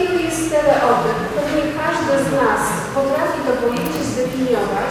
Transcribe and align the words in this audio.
takiego 0.00 0.18
jest 0.26 0.46
stereotyp? 0.48 1.18
Pewnie 1.36 1.64
każdy 1.80 2.14
z 2.26 2.28
nas 2.40 2.62
potrafi 2.96 3.38
to 3.46 3.52
pojęcie 3.62 4.02
zdefiniować, 4.10 4.90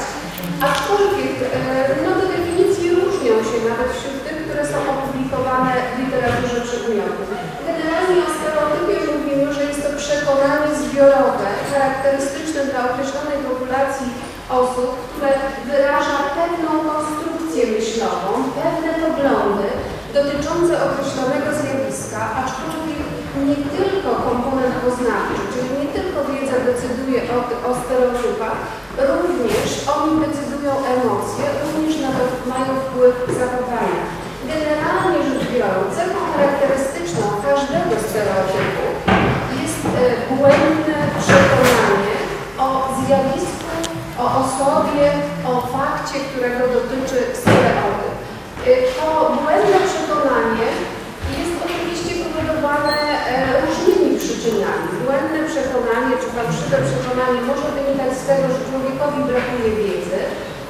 aczkolwiek 0.67 1.35
e, 1.43 1.95
no, 2.03 2.09
te 2.19 2.25
definicje 2.33 2.88
różnią 2.99 3.33
się 3.49 3.57
nawet 3.69 3.89
wśród 3.93 4.17
tych, 4.25 4.39
które 4.45 4.63
są 4.71 4.77
opublikowane 4.93 5.73
w 5.91 5.93
literaturze 5.99 6.59
przedmiotowej. 6.67 7.43
Generalnie 7.69 8.19
o 8.27 8.30
stereotypie 8.37 8.95
mówimy, 9.13 9.47
że 9.55 9.63
jest 9.69 9.81
to 9.85 9.89
przekonanie 10.03 10.69
zbiorowe, 10.81 11.47
charakterystyczne 11.71 12.61
dla 12.69 12.81
określonej 12.89 13.39
populacji 13.49 14.09
osób, 14.61 14.89
które 15.09 15.31
wyraża 15.69 16.17
pewną 16.39 16.71
konstrukcję 16.91 17.61
myślową, 17.77 18.30
pewne 18.61 18.89
poglądy 19.03 19.67
dotyczące 20.17 20.73
określonego 20.87 21.47
zjawiska, 21.59 22.19
aczkolwiek 22.41 22.89
nie 23.48 23.59
tylko 23.78 24.09
komponent 24.28 24.76
poznawczy, 24.86 25.42
czyli 25.54 25.70
nie 25.80 25.88
tylko 25.98 26.18
wiedza 26.30 26.58
decyduje 26.70 27.20
o, 27.36 27.38
o 27.70 27.72
stereotypach, 27.82 28.58
również 29.22 29.70
oni 29.95 30.12
decydują 30.26 30.72
emocje, 30.95 31.45
również 31.64 31.95
na 32.06 32.12
to 32.17 32.23
mają 32.54 32.72
wpływ 32.86 33.16
zachowania. 33.42 34.02
Generalnie 34.52 35.20
rzecz 35.28 35.45
biorąc, 35.54 35.90
cechą 35.98 36.20
charakterystyczną 36.32 37.26
każdego 37.48 37.94
stereotypu 38.08 38.86
jest 39.62 39.82
e, 39.86 40.04
błędne 40.36 40.98
przekonanie 41.22 42.16
o 42.66 42.70
zjawisku, 42.98 43.70
o 44.23 44.26
osobie, 44.42 45.06
o 45.50 45.52
fakcie, 45.76 46.17
którego 46.30 46.64
dotyczy 46.78 47.20
stereotyp. 47.42 48.14
E, 48.67 48.72
To 48.98 49.08
błędne 49.42 49.78
przekonanie 49.92 50.67
jest 51.38 51.54
oczywiście 51.66 52.12
powodowane 52.23 52.95
e, 53.28 53.29
różnymi 53.64 54.12
przyczynami. 54.23 54.90
Błędne 55.06 55.40
przekonanie 55.52 56.14
czy 56.22 56.28
fałszywe 56.38 56.78
przekonanie 56.90 57.39
może 57.50 57.67
wynikać 57.77 58.11
z 58.22 58.26
tego, 58.30 58.45
że 58.54 58.61
człowiekowi 58.67 59.20
brakuje 59.30 59.70
wiedzy, 59.82 60.20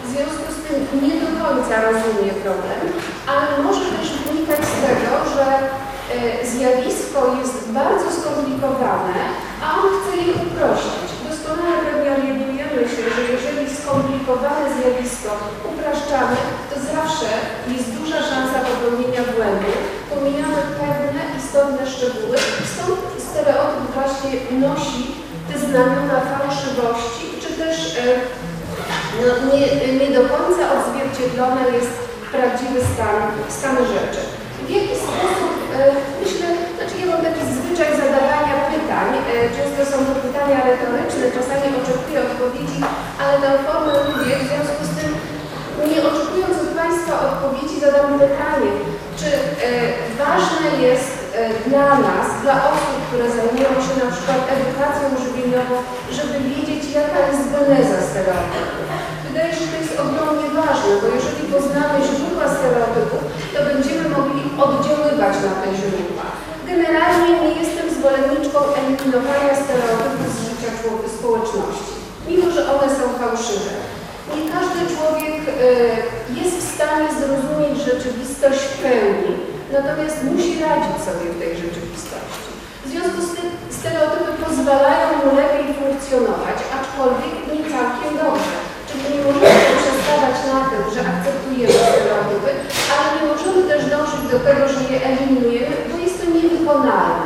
w 0.04 0.08
związku 0.12 0.48
z 0.58 0.60
tym 0.66 0.80
nie 1.06 1.16
do 1.24 1.30
końca 1.42 1.74
rozumie 1.88 2.32
problem, 2.46 2.82
ale 3.34 3.50
może 3.66 3.86
też 3.94 4.08
wynikać 4.26 4.62
z 4.74 4.76
tego, 4.86 5.12
że 5.36 5.46
e, 5.62 5.68
zjawisko 6.52 7.20
jest 7.40 7.58
bardzo 7.80 8.08
skomplikowane, 8.18 9.18
a 9.66 9.68
on 9.82 9.90
chce 9.96 10.12
je 10.26 10.34
uprościć. 10.46 11.10
Doskonale 11.28 11.78
pewnie 11.86 12.10
się, 12.94 13.04
że 13.16 13.22
jeżeli 13.34 13.66
skomplikowane 13.80 14.66
zjawisko 14.76 15.32
upraszczamy, 15.70 16.38
to 16.70 16.76
zawsze 16.94 17.30
jest 17.74 17.90
duża 17.98 18.20
szansa 18.30 18.58
popełnienia 18.68 19.24
błędu. 19.34 19.72
Pomijamy 20.10 20.60
pewne 20.80 21.09
istotne 21.50 21.84
szczegóły, 21.94 22.38
stąd 22.74 23.00
stereotyp 23.28 23.86
właśnie 23.98 24.34
nosi 24.66 25.02
te 25.48 25.56
znamiona 25.66 26.18
fałszywości, 26.32 27.26
czy 27.44 27.50
też 27.62 27.76
e, 28.04 28.06
no, 29.22 29.32
nie, 29.52 29.68
nie 30.00 30.10
do 30.18 30.24
końca 30.34 30.64
odzwierciedlony 30.78 31.62
jest 31.78 31.94
prawdziwy 32.34 32.80
stan, 32.92 33.20
stan 33.58 33.78
rzeczy. 33.94 34.22
W 34.68 34.70
jaki 34.78 34.96
sposób, 35.06 35.54
e, 35.76 35.80
myślę, 36.22 36.48
znaczy 36.76 36.96
ja 37.02 37.08
mam 37.12 37.22
taki 37.28 37.44
zwyczaj 37.58 37.90
zadawania 38.02 38.56
pytań, 38.72 39.10
e, 39.18 39.24
często 39.58 39.80
są 39.92 39.98
to 40.08 40.14
pytania 40.26 40.58
retoryczne, 40.70 41.26
czasami 41.38 41.68
oczekuję 41.82 42.20
odpowiedzi, 42.28 42.80
ale 43.22 43.34
tę 43.42 43.50
formę 43.66 43.94
lubię, 44.08 44.34
w 44.40 44.48
związku 44.50 44.82
z 44.90 44.94
tym 44.98 45.10
nie 45.92 46.00
oczekując 46.10 46.56
od 46.66 46.72
Państwa 46.82 47.14
odpowiedzi 47.30 47.76
zadam 47.86 48.20
pytanie, 48.20 48.72
czy 49.20 49.28
ważne 50.24 50.88
jest 50.88 51.19
dla 51.68 51.88
nas, 52.08 52.28
dla 52.44 52.56
osób, 52.72 52.96
które 53.08 53.26
zajmują 53.38 53.72
się 53.86 53.94
na 54.04 54.10
przykład 54.14 54.42
edukacją 54.56 55.06
żywieniową, 55.24 55.76
żeby 56.18 56.36
wiedzieć 56.50 56.84
jaka 57.00 57.20
jest 57.30 57.44
geneza 57.54 58.00
stereotypów. 58.10 58.86
Wydaje 59.28 59.52
się, 59.54 59.64
że 59.66 59.72
to 59.72 59.78
jest 59.84 59.96
ogromnie 60.06 60.48
ważne, 60.62 60.92
bo 61.02 61.08
jeżeli 61.18 61.44
poznamy 61.54 61.98
źródła 62.08 62.46
stereotypów, 62.58 63.22
to 63.54 63.60
będziemy 63.70 64.06
mogli 64.18 64.42
oddziaływać 64.66 65.36
na 65.46 65.52
te 65.62 65.68
źródła. 65.80 66.26
Generalnie 66.72 67.32
nie 67.42 67.52
jestem 67.62 67.86
zwolenniczką 67.98 68.60
eliminowania 68.80 69.54
stereotypów 69.64 70.28
z 70.34 70.38
życia 70.48 70.72
społeczności, 71.18 71.94
mimo 72.28 72.48
że 72.56 72.62
one 72.74 72.88
są 72.98 73.04
fałszywe. 73.22 73.74
Nie 74.36 74.44
każdy 74.56 74.80
człowiek 74.96 75.42
e, 75.48 75.54
jest 76.40 76.56
w 76.58 76.76
stanie 76.76 77.08
zrozumieć 77.20 77.76
rzeczywistość 77.90 78.60
w 78.60 78.78
pełni, 78.84 79.49
natomiast 79.78 80.18
musi 80.30 80.52
radzić 80.68 80.98
sobie 81.08 81.26
w 81.34 81.40
tej 81.42 81.52
rzeczywistości. 81.64 82.50
W 82.86 82.88
związku 82.92 83.20
z 83.28 83.32
tym 83.36 83.48
stereotypy 83.78 84.32
pozwalają 84.46 85.06
mu 85.22 85.30
lepiej 85.40 85.68
funkcjonować, 85.80 86.58
aczkolwiek 86.78 87.36
nie 87.52 87.62
całkiem 87.74 88.12
dobrze. 88.24 88.58
Czyli 88.88 89.04
nie 89.14 89.22
możemy 89.28 89.62
przestawać 89.82 90.38
na 90.52 90.60
tym, 90.70 90.82
że 90.94 91.00
akceptujemy 91.12 91.78
stereotypy, 91.90 92.52
ale 92.94 93.06
nie 93.16 93.24
możemy 93.32 93.60
też 93.72 93.82
dążyć 93.94 94.24
do 94.34 94.40
tego, 94.48 94.64
że 94.74 94.82
je 94.92 94.98
eliminujemy, 95.10 95.76
bo 95.90 95.96
jest 96.06 96.18
to 96.20 96.26
niewykonalne. 96.36 97.26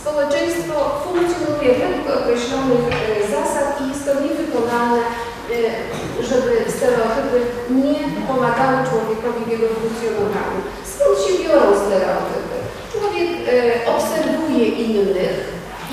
Społeczeństwo 0.00 0.74
funkcjonuje 1.04 1.70
według 1.80 2.06
określonych 2.18 2.84
e, 2.92 2.96
zasad 3.34 3.68
i 3.80 3.84
jest 3.90 4.04
to 4.06 4.12
niewykonalne, 4.24 5.02
e, 5.06 6.24
żeby 6.28 6.52
stereotypy 6.76 7.36
nie 7.82 7.98
pomagały 8.28 8.76
człowiekowi 8.88 9.40
w 9.44 9.52
jego 9.54 9.68
funkcjonowaniu. 9.78 10.60
Skąd 10.98 11.18
się 11.24 11.44
biorą 11.44 11.66
stereotypy? 11.84 12.56
Człowiek 12.92 13.30
e, 13.48 13.52
obserwuje 13.94 14.66
innych 14.68 15.36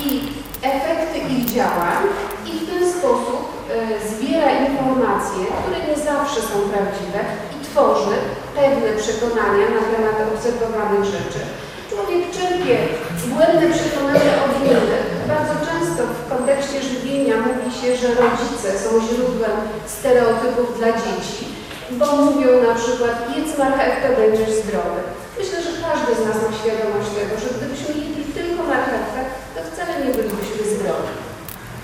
i 0.06 0.08
efekty 0.62 1.18
ich 1.34 1.46
działań 1.54 2.02
i 2.46 2.52
w 2.60 2.70
ten 2.70 2.84
sposób 2.92 3.40
e, 3.46 4.10
zbiera 4.10 4.50
informacje, 4.68 5.42
które 5.60 5.78
nie 5.88 5.98
zawsze 6.10 6.42
są 6.42 6.56
prawdziwe 6.72 7.20
i 7.56 7.66
tworzy 7.66 8.16
pewne 8.56 8.90
przekonania 9.02 9.66
na 9.78 9.84
temat 9.92 10.18
obserwowanych 10.34 11.06
rzeczy. 11.16 11.42
Człowiek 11.90 12.22
czerpie 12.38 12.78
błędne 13.32 13.68
przekonania 13.78 14.34
od 14.46 14.54
innych. 14.62 15.06
Bardzo 15.28 15.54
często 15.70 16.02
w 16.08 16.30
kontekście 16.34 16.82
żywienia 16.82 17.36
mówi 17.48 17.70
się, 17.80 17.96
że 18.02 18.08
rodzice 18.08 18.68
są 18.84 18.90
źródłem 19.08 19.58
stereotypów 19.86 20.78
dla 20.78 20.88
dzieci, 20.88 21.45
bo 22.00 22.06
mówią 22.28 22.50
na 22.70 22.76
przykład 22.82 23.16
jedz 23.36 23.52
marchewkę, 23.62 24.08
będziesz 24.22 24.54
zdrowy. 24.62 25.00
Myślę, 25.40 25.58
że 25.66 25.72
każdy 25.86 26.12
z 26.16 26.22
nas 26.28 26.38
ma 26.44 26.52
świadomość 26.60 27.10
tego, 27.18 27.34
że 27.44 27.50
gdybyśmy 27.56 27.92
jedli 28.02 28.24
tylko 28.38 28.62
marchewkę, 28.74 29.20
to 29.54 29.60
wcale 29.70 29.92
nie 30.04 30.12
bylibyśmy 30.18 30.64
zdrowi. 30.74 31.14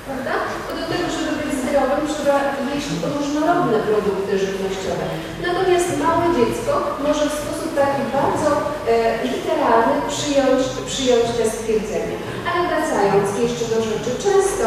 Prawda? 0.05 0.33
Bo 0.65 0.71
do 0.79 0.85
tego, 0.91 1.05
żeby 1.15 1.31
być 1.41 1.51
zdrowym, 1.61 2.03
trzeba 2.11 2.37
jeść 2.71 2.89
różnorodne 3.13 3.77
produkty 3.87 4.31
żywnościowe. 4.45 5.05
Natomiast 5.47 5.89
małe 6.05 6.25
dziecko 6.37 6.71
może 7.05 7.23
w 7.29 7.39
sposób 7.41 7.69
taki 7.81 8.03
bardzo 8.17 8.49
e, 8.57 8.95
literalny 9.27 9.95
przyjąć, 10.13 10.61
przyjąć 10.91 11.27
te 11.37 11.45
stwierdzenia. 11.55 12.17
Ale 12.47 12.59
wracając 12.67 13.27
jeszcze 13.45 13.65
do 13.73 13.79
rzeczy, 13.89 14.11
często 14.27 14.65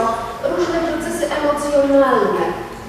różne 0.56 0.78
procesy 0.86 1.24
emocjonalne, 1.38 2.44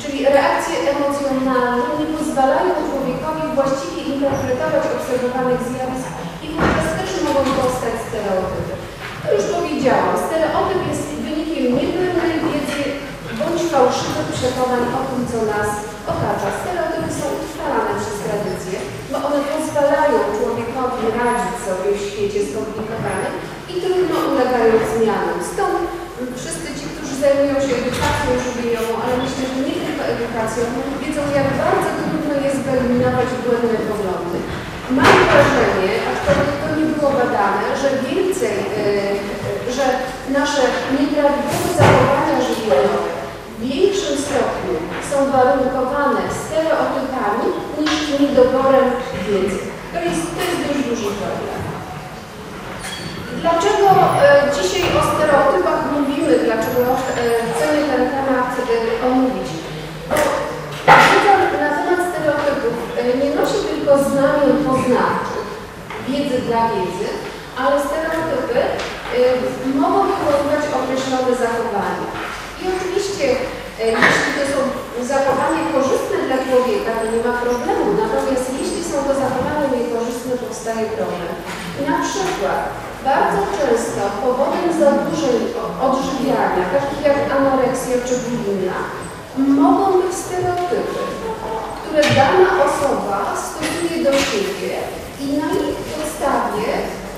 czyli 0.06 0.20
reakcje 0.36 0.76
emocjonalne 0.94 1.84
nie 2.00 2.08
pozwalają 2.16 2.72
człowiekowi 2.88 3.44
właściwie 3.58 4.02
interpretować 4.14 4.84
obserwowanych 4.96 5.62
zjawisk 5.70 6.10
i 6.44 6.48
wówczas 6.54 6.90
też 7.00 7.12
mogą 7.28 7.42
powstać 7.60 7.96
stereotypy. 8.08 8.74
To 9.24 9.30
już 9.36 9.46
powiedziałam, 9.56 10.14
stereotyp 10.28 10.82
jest 10.92 11.06
wynikiem 11.26 11.66
niepewnej 11.78 12.36
wiedzy 12.46 12.84
bądź 13.40 13.62
fałszywych 13.72 14.30
przekonań 14.38 14.84
o 15.00 15.02
tym, 15.10 15.22
co 15.32 15.38
nas 15.54 15.70
otacza. 16.14 16.50
Stereotypy 16.60 17.10
są 17.20 17.26
utrwalane 17.38 17.94
przez 18.02 18.18
tradycję, 18.24 18.78
bo 19.12 19.18
one 19.28 19.40
pozwalają 19.52 20.18
w 21.94 22.02
świecie 22.10 22.40
skomplikowane 22.50 23.28
i 23.72 23.74
trudno 23.82 24.18
ulegają 24.32 24.74
zmianom. 24.92 25.40
Stąd 25.54 25.80
wszyscy 26.40 26.70
ci, 26.78 26.85
którzy 27.16 27.28
zajmują 27.28 27.56
się 27.66 27.74
edukacją 27.82 28.32
żywieniową, 28.46 28.92
ale 29.04 29.14
myślę, 29.24 29.42
że 29.50 29.58
nie 29.68 29.76
tylko 29.86 30.04
edukacją, 30.16 30.64
wiedzą 31.02 31.22
jak 31.40 31.48
bardzo 31.62 31.90
trudno 32.00 32.34
jest 32.46 32.60
wyeliminować 32.66 33.30
błędne 33.44 33.78
poglądy. 33.90 34.38
Mam 34.98 35.16
wrażenie, 35.28 35.92
aczkolwiek 36.12 36.56
to 36.62 36.68
nie 36.78 36.86
było 36.92 37.10
badane, 37.20 37.66
że 37.82 37.90
więcej, 38.06 38.58
yy, 39.68 39.74
że 39.78 39.86
nasze 40.38 40.64
nieprawidłowe 40.96 41.70
zachowania 41.80 42.38
żywieniowe 42.48 43.12
w 43.58 43.62
większym 43.70 44.16
stopniu 44.26 44.76
są 45.10 45.18
warunkowane 45.36 46.24
stereotypami 46.42 47.48
niż 47.82 47.96
niedoborem 48.20 48.88
wiedzy. 49.28 49.62
To 49.94 50.00
jest, 50.08 50.24
to 50.36 50.42
jest 50.48 50.62
dość 50.68 50.82
duży 50.90 51.10
problem. 51.20 51.65
Dlaczego 53.46 53.90
e, 54.26 54.30
dzisiaj 54.56 54.84
o 55.00 55.02
stereotypach 55.12 55.82
mówimy? 55.94 56.34
Dlaczego 56.48 56.84
e, 56.92 57.24
chcemy 57.50 57.78
ten 57.92 58.04
temat 58.16 58.52
e, 58.60 59.06
omówić? 59.08 59.50
Bo 60.10 60.94
wiedza 61.10 61.34
na 61.42 61.48
temat 61.54 62.02
stereotypów 62.12 62.76
nie 63.22 63.32
nosi 63.38 63.60
tylko 63.70 63.92
znamion 64.10 64.58
poznawczych, 64.68 65.48
wiedzy 66.08 66.38
dla 66.48 66.62
wiedzy, 66.72 67.08
ale 67.62 67.76
stereotypy 67.88 68.60
mogą 69.82 70.00
wywoływać 70.12 70.64
określone 70.78 71.34
zachowania. 71.44 72.08
I 72.62 72.64
oczywiście, 72.74 73.26
jeśli 74.08 74.32
to 74.38 74.44
są 74.52 74.60
zachowania 75.14 75.62
korzystne 75.74 76.18
dla 76.28 76.38
człowieka, 76.46 76.92
to 77.00 77.06
nie 77.14 77.22
ma 77.26 77.34
problemu. 77.46 77.86
Natomiast 78.02 78.48
jeśli 78.62 78.82
są 78.90 78.96
to 79.08 79.14
zachowania 79.24 79.66
niekorzystne, 79.76 80.32
powstaje 80.44 80.86
problem. 80.98 81.34
Na 81.90 81.96
przykład 82.06 82.62
bardzo 83.10 83.42
często 83.58 84.02
powodem 84.24 84.68
zaburzeń 84.80 85.40
odżywiania, 85.86 86.64
takich 86.76 87.02
jak 87.08 87.18
anoreksja 87.38 87.96
czy 88.08 88.16
bulimia, 88.24 88.78
mogą 89.62 89.86
być 90.02 90.14
stereotypy, 90.24 91.02
które 91.82 92.02
dana 92.20 92.50
osoba 92.68 93.18
stosuje 93.48 93.96
do 94.06 94.14
siebie 94.28 94.74
i 95.24 95.26
na 95.40 95.48
ich 95.62 95.78
podstawie 95.94 96.68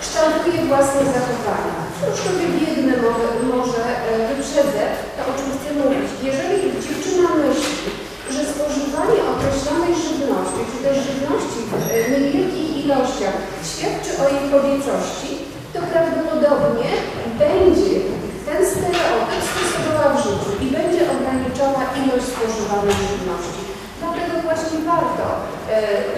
kształtuje 0.02 0.60
własne 0.70 1.02
zachowania. 1.16 1.76
Troszkę 2.02 2.30
wybiegnę 2.40 2.94
może, 3.06 3.28
może 3.54 3.84
e, 3.90 4.12
wyprzedzę 4.30 4.84
to, 5.16 5.22
o 5.30 5.34
czym 5.38 5.50
chcę 5.56 5.70
mówić. 5.80 6.10
Jeżeli 6.30 6.58
dziewczyna 6.84 7.30
myśli, 7.44 7.86
że 8.34 8.42
spożywanie 8.54 9.20
określonej 9.34 9.94
żywności, 10.06 10.62
czy 10.70 10.78
też 10.84 10.96
żywności 11.10 11.60
w 11.70 11.74
e, 11.74 12.20
niewielkich 12.22 12.70
ilościach 12.86 13.38
świadczy 13.72 14.12
o 14.22 14.24
jej 14.34 14.46
kobiecości, 14.54 15.32
to 15.74 15.80
prawdopodobnie 15.94 16.90
będzie 17.44 17.96
ten 18.48 18.60
stereotyp 18.72 19.42
stosowała 19.52 20.08
w 20.14 20.24
życiu 20.26 20.52
i 20.64 20.66
będzie 20.78 21.02
ograniczała 21.14 21.82
ilość 22.02 22.26
spożywanej 22.34 22.98
żywności. 23.12 23.62
Dlatego 24.00 24.34
właśnie 24.48 24.78
warto 24.92 25.26
e, 25.67 25.67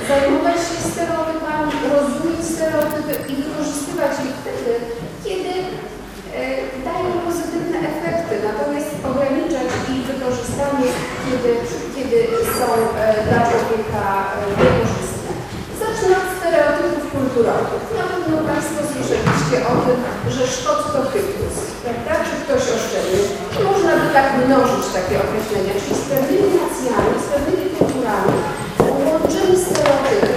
zajmować 0.09 0.59
się 0.67 0.79
stereotypami, 0.91 1.73
rozumieć 1.95 2.41
stereotypy 2.55 3.13
i 3.31 3.33
wykorzystywać 3.41 4.13
je 4.25 4.31
wtedy, 4.39 4.71
kiedy 5.25 5.53
e, 5.59 6.41
dają 6.87 7.09
pozytywne 7.27 7.77
efekty, 7.91 8.33
natomiast 8.47 8.91
ograniczać 9.09 9.69
ich 9.93 10.03
wykorzystanie, 10.11 10.87
kiedy, 11.25 11.51
kiedy 11.95 12.17
są 12.57 12.67
e, 12.75 13.05
dla 13.27 13.39
człowieka 13.49 14.05
e, 14.29 14.41
niekorzystne. 14.59 15.31
Zacznę 15.81 16.09
od 16.21 16.29
stereotypów 16.37 17.03
kulturowych. 17.15 17.83
Na 17.99 18.05
pewno 18.11 18.37
Państwo 18.49 18.79
słyszeliście 18.93 19.57
o 19.71 19.73
tym, 19.85 19.97
że 20.35 20.43
Szkot 20.53 20.81
to 20.93 20.99
Hypnus, 21.11 21.57
prawda? 21.83 22.13
Czy 22.25 22.33
ktoś 22.43 22.63
oszczędny? 22.75 23.21
Można 23.69 23.91
by 24.01 24.07
tak 24.17 24.27
mnożyć 24.41 24.85
takie 24.97 25.15
określenia, 25.23 25.73
czyli 25.81 25.95
z 26.01 26.05
pewnymi 26.11 26.49
nacjami, 26.59 27.15
z 27.25 27.27
pewnymi 27.33 27.58
łączymy 29.29 29.57
stereotypy. 29.65 30.27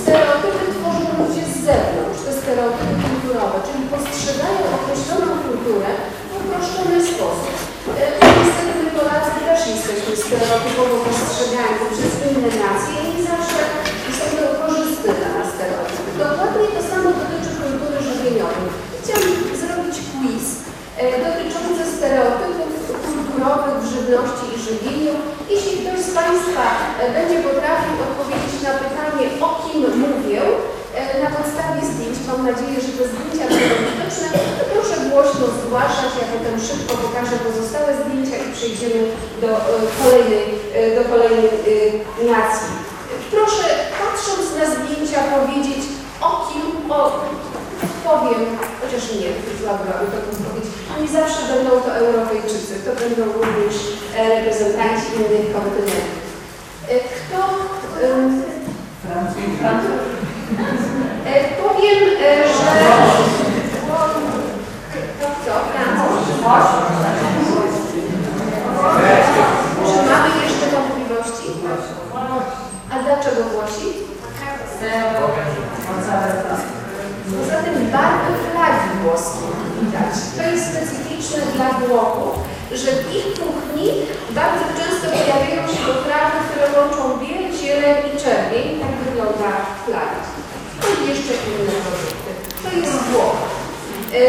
Stereotypy 0.00 0.64
tworzą 0.76 1.06
ludzie 1.18 1.44
z 1.52 1.56
zewnątrz, 1.66 2.20
te 2.26 2.32
stereotypy 2.40 2.94
kulturowe, 3.06 3.58
czyli 3.66 3.82
postrzegają 3.94 4.60
określoną 4.78 5.28
kulturę 5.46 5.90
w 6.30 6.32
uproszczony 6.38 6.98
sposób. 7.12 7.54
E, 8.02 8.04
Niestety 8.38 8.72
my 8.84 8.90
Polacy 8.98 9.30
też 9.48 9.60
jesteśmy 9.74 10.12
stereotypowo 10.24 10.94
postrzegani 11.06 11.82
przez 11.94 12.12
inne 12.28 12.50
nacje 12.64 12.96
i 13.04 13.08
nie 13.14 13.22
zawsze 13.30 13.60
są 14.16 14.24
to 14.38 14.46
korzystne 14.60 15.10
dla 15.18 15.30
nas 15.36 15.48
stereotypy. 15.54 16.08
Dokładnie 16.24 16.68
to 16.76 16.80
samo 16.90 17.08
dotyczy 17.20 17.50
kultury 17.60 17.98
żywieniowej. 18.08 18.68
Chciałam 19.00 19.30
zrobić 19.62 19.96
quiz 20.10 20.46
e, 21.00 21.02
dotyczący 21.26 21.82
stereotypów 21.96 22.70
kulturowych 23.06 23.76
w 23.82 23.90
żywności 23.94 24.46
i 24.54 24.62
żywieniu. 24.66 25.14
Jeśli 25.52 25.72
ktoś 25.80 26.00
z 26.08 26.10
Państwa 26.20 26.64
e, 27.00 27.02
będzie 27.16 27.38
potrafił 27.48 27.94
odpowiedzieć 28.06 28.56
na 28.66 28.72
pytanie, 28.82 29.24
o 29.46 29.48
kim 29.62 29.80
mówię, 30.04 30.40
e, 30.98 31.02
na 31.22 31.30
podstawie 31.36 31.82
zdjęć, 31.90 32.16
mam 32.32 32.46
nadzieję, 32.50 32.78
że 32.84 32.92
te 32.96 33.04
zdjęcia 33.10 33.44
widoczne, 33.54 34.28
to 34.58 34.64
proszę 34.74 34.94
głośno 35.08 35.44
zgłaszać, 35.60 36.12
ja 36.20 36.26
potem 36.34 36.56
szybko 36.68 36.92
pokażę 37.04 37.36
pozostałe 37.46 37.90
zdjęcia 38.00 38.36
i 38.42 38.46
przejdziemy 38.56 39.00
do 39.42 39.50
e, 39.72 39.74
kolejnej, 40.02 40.46
e, 40.76 40.78
do 40.96 41.02
kolejnej 41.12 41.50
e, 42.20 42.24
nacji. 42.34 42.72
Proszę, 43.34 43.64
patrząc 44.00 44.46
na 44.58 44.64
zdjęcia, 44.74 45.18
powiedzieć, 45.36 45.82
o 46.28 46.30
kim, 46.48 46.66
o, 46.98 47.00
powiem, 48.08 48.42
chociaż 48.80 49.02
nie, 49.18 49.30
słabo 49.58 49.84
aby 49.94 50.06
to 50.12 50.18
powiedzieć, 50.48 50.74
nie 51.02 51.08
zawsze 51.18 51.40
będą 51.52 51.70
to 51.86 51.90
Europejczycy, 52.04 52.72
to 52.84 52.90
będą 53.02 53.22
również 53.38 53.74
reprezentanci 54.34 55.06
innych 55.16 55.46
kontynentów. 55.56 56.22
Kto... 57.16 57.40
E, 61.26 61.61
Powiem, 61.82 62.08
e, 62.22 62.48
że... 62.48 62.72
Co? 65.44 65.54
Czy 69.86 70.10
mamy 70.10 70.28
jeszcze 70.44 70.66
wątpliwości? 70.72 71.48
A 72.90 73.02
dlaczego 73.02 73.42
Włosi? 73.44 73.88
Poza 77.38 77.56
tym 77.62 77.90
barwy 77.90 78.32
flagi 78.52 78.88
włoskiej 79.02 79.48
widać. 79.80 80.14
To 80.36 80.42
jest 80.50 80.66
specyficzne 80.70 81.42
dla 81.54 81.68
Włochów, 81.70 82.34
że 82.72 82.92
w 82.92 83.14
ich 83.16 83.24
kuchni 83.24 83.88
bardzo 84.30 84.64
często 84.78 85.06
pojawiają 85.10 85.68
się 85.68 85.80
potrawy, 85.86 86.36
które 86.48 86.80
łączą 86.80 87.18
biel, 87.20 87.52
zieleń 87.58 87.96
i 88.06 88.20
czerwień. 88.20 88.80
Tak 88.80 88.90
wygląda 89.04 89.50
flaga. 89.86 90.31
No 91.02 91.08
jeszcze 91.08 91.34
inne 91.50 91.72
produkty. 91.86 92.30
To 92.62 92.68
jest 92.78 92.96
Włoch. 93.10 93.36
E, 94.14 94.20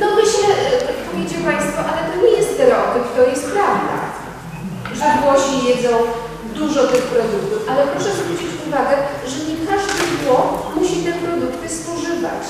No 0.00 0.06
myślę, 0.20 0.48
e, 0.54 0.92
powiecie 1.10 1.38
Państwo, 1.50 1.78
ale 1.90 2.00
to 2.08 2.14
nie 2.26 2.32
jest 2.38 2.50
stereotyp, 2.54 3.04
to 3.16 3.22
jest 3.32 3.44
prawda, 3.54 3.94
że 4.98 5.06
Włosi 5.22 5.56
jedzą 5.68 5.92
dużo 6.54 6.82
tych 6.92 7.02
produktów, 7.02 7.60
ale 7.70 7.86
proszę 7.86 8.10
zwrócić 8.14 8.50
uwagę, 8.68 8.96
że 9.30 9.36
nie 9.48 9.56
każdy 9.66 10.02
Włoch 10.24 10.50
musi 10.76 10.96
te 11.04 11.12
produkty 11.12 11.68
spożywać. 11.68 12.44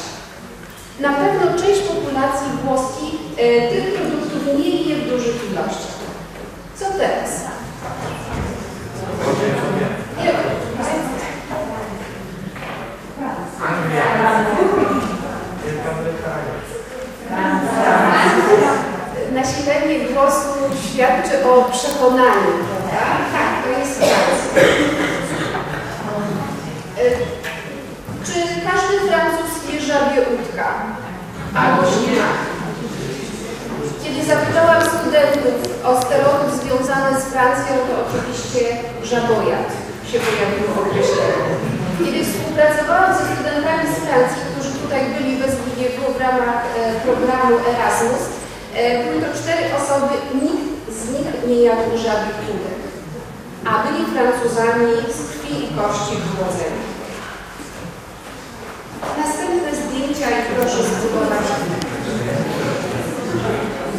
Na 1.00 1.12
pewno 1.20 1.44
część 1.62 1.80
populacji 1.80 2.48
włoskiej 2.64 3.10
e, 3.38 3.68
tych 3.72 3.94
produktów 3.94 4.42
nie 4.58 4.70
je 4.82 4.96
w 4.96 5.08
dużych 5.10 5.36
ilościach. 5.50 5.98
Co 6.78 6.84
teraz? 6.98 7.30
Nasilenie 19.44 19.98
głosu 20.08 20.48
świadczy 20.86 21.34
o 21.50 21.52
przekonaniu, 21.72 22.52
prawda? 22.68 23.04
Tak, 23.34 23.50
to 23.62 23.68
jest 23.80 23.94
Francja. 23.98 24.62
E, 27.00 27.04
Czy 28.26 28.36
każdy 28.68 28.94
Francuz 29.08 29.52
je 29.72 29.80
żabie 29.80 30.18
łódka? 30.30 30.68
Albo 31.60 31.82
śmiech? 31.92 32.28
Kiedy 34.02 34.20
zapytałam 34.32 34.82
studentów 34.82 35.56
o 35.88 36.02
stereotyp 36.02 36.50
związany 36.62 37.10
z 37.20 37.24
Francją, 37.32 37.72
to 37.88 37.92
oczywiście 38.04 38.62
żabojad 39.10 39.68
się 40.10 40.18
pojawiło 40.26 40.70
określenie. 40.82 41.44
Kiedy 41.98 42.18
współpracowałam 42.24 43.10
ze 43.18 43.24
studentami 43.32 43.84
z 43.94 43.96
Francji, 44.04 44.42
którzy 44.50 44.70
tutaj 44.82 45.00
byli 45.16 45.36
bez 45.36 45.54
w 46.16 46.20
ramach 46.20 46.62
e, 46.78 47.00
programu 47.06 47.54
Erasmus, 47.72 48.22
E, 48.74 49.04
były 49.04 49.22
to 49.22 49.38
cztery 49.38 49.64
osoby, 49.76 50.14
nikt 50.34 50.98
z 50.98 51.10
nich 51.10 51.28
nie 51.48 51.62
jadł 51.62 51.98
żadnych 52.04 52.36
tunek, 52.46 52.80
a 53.64 53.82
byli 53.82 54.04
Francuzami 54.06 54.92
z 55.16 55.30
krwi 55.30 55.64
i 55.64 55.68
kości 55.76 56.14
wychodzeni. 56.16 56.82
Następne 59.18 59.70
zdjęcia 59.76 60.30
i 60.30 60.42
proszę 60.56 60.78
spróbować. 60.84 61.46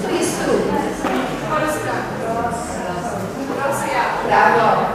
To 0.04 0.16
jest 0.16 0.44
trudne. 0.44 0.80
Polska. 1.50 1.96
Rosja. 3.58 4.04
Brawo. 4.28 4.95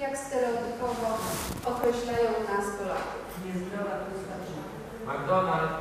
Jak, 0.00 0.18
stereotypowo 0.18 1.18
określają 1.64 2.30
nas 2.48 2.66
Polaków? 2.78 3.26
McDonald's. 5.06 5.76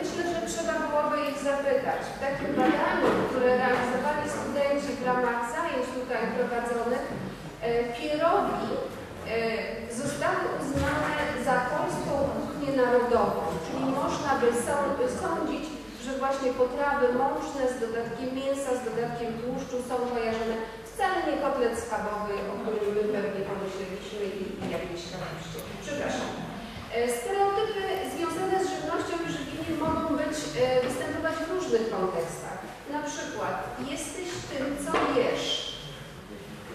Myślę, 0.00 0.22
że 0.32 0.40
trzeba 0.52 0.72
byłoby 0.86 1.16
ich 1.30 1.38
zapytać. 1.50 2.00
W 2.16 2.20
takim 2.24 2.50
badaniu, 2.60 3.08
które 3.30 3.48
realizowali 3.62 4.24
studenci 4.36 4.90
w 5.00 5.06
ramach 5.06 5.40
zajęć 5.54 5.86
tutaj 5.98 6.22
prowadzonych, 6.36 7.04
e, 7.62 7.68
pierogi 7.96 8.68
e, 8.76 9.36
zostały 10.00 10.40
uznane 10.60 11.14
za 11.46 11.54
polską 11.72 12.12
kuchnię 12.36 12.70
narodową, 12.82 13.40
czyli 13.66 13.84
można 14.00 14.30
by 14.40 14.46
sąd- 14.66 15.12
sądzić, 15.22 15.64
że 16.12 16.18
właśnie 16.18 16.50
potrawy 16.62 17.06
mączne 17.22 17.62
z 17.72 17.76
dodatkiem 17.84 18.28
mięsa, 18.40 18.70
z 18.80 18.82
dodatkiem 18.88 19.30
tłuszczu 19.42 19.76
są 19.88 19.94
kojarzone 20.12 20.56
wcale 20.88 21.16
nie 21.28 21.36
kotlet 21.44 21.74
schabowy, 21.84 22.34
o 22.52 22.54
którym 22.60 22.90
my 22.96 23.02
pewnie 23.16 23.42
pomyśleliśmy 23.50 24.22
i 24.38 24.42
jakieś 24.76 25.02
kapuście. 25.12 25.58
Przepraszam. 25.86 26.28
E, 26.94 26.98
Stereotypy 27.18 27.82
związane 28.12 28.56
z 28.64 28.70
żywnością 28.72 29.14
i 29.24 29.28
żywieniem 29.36 29.76
mogą 29.86 30.02
być, 30.22 30.36
e, 30.62 30.64
występować 30.86 31.36
w 31.42 31.50
różnych 31.54 31.84
kontekstach. 31.94 32.58
Na 32.96 33.02
przykład, 33.10 33.56
jesteś 33.92 34.28
tym, 34.50 34.64
co 34.84 34.92
jesz. 35.20 35.46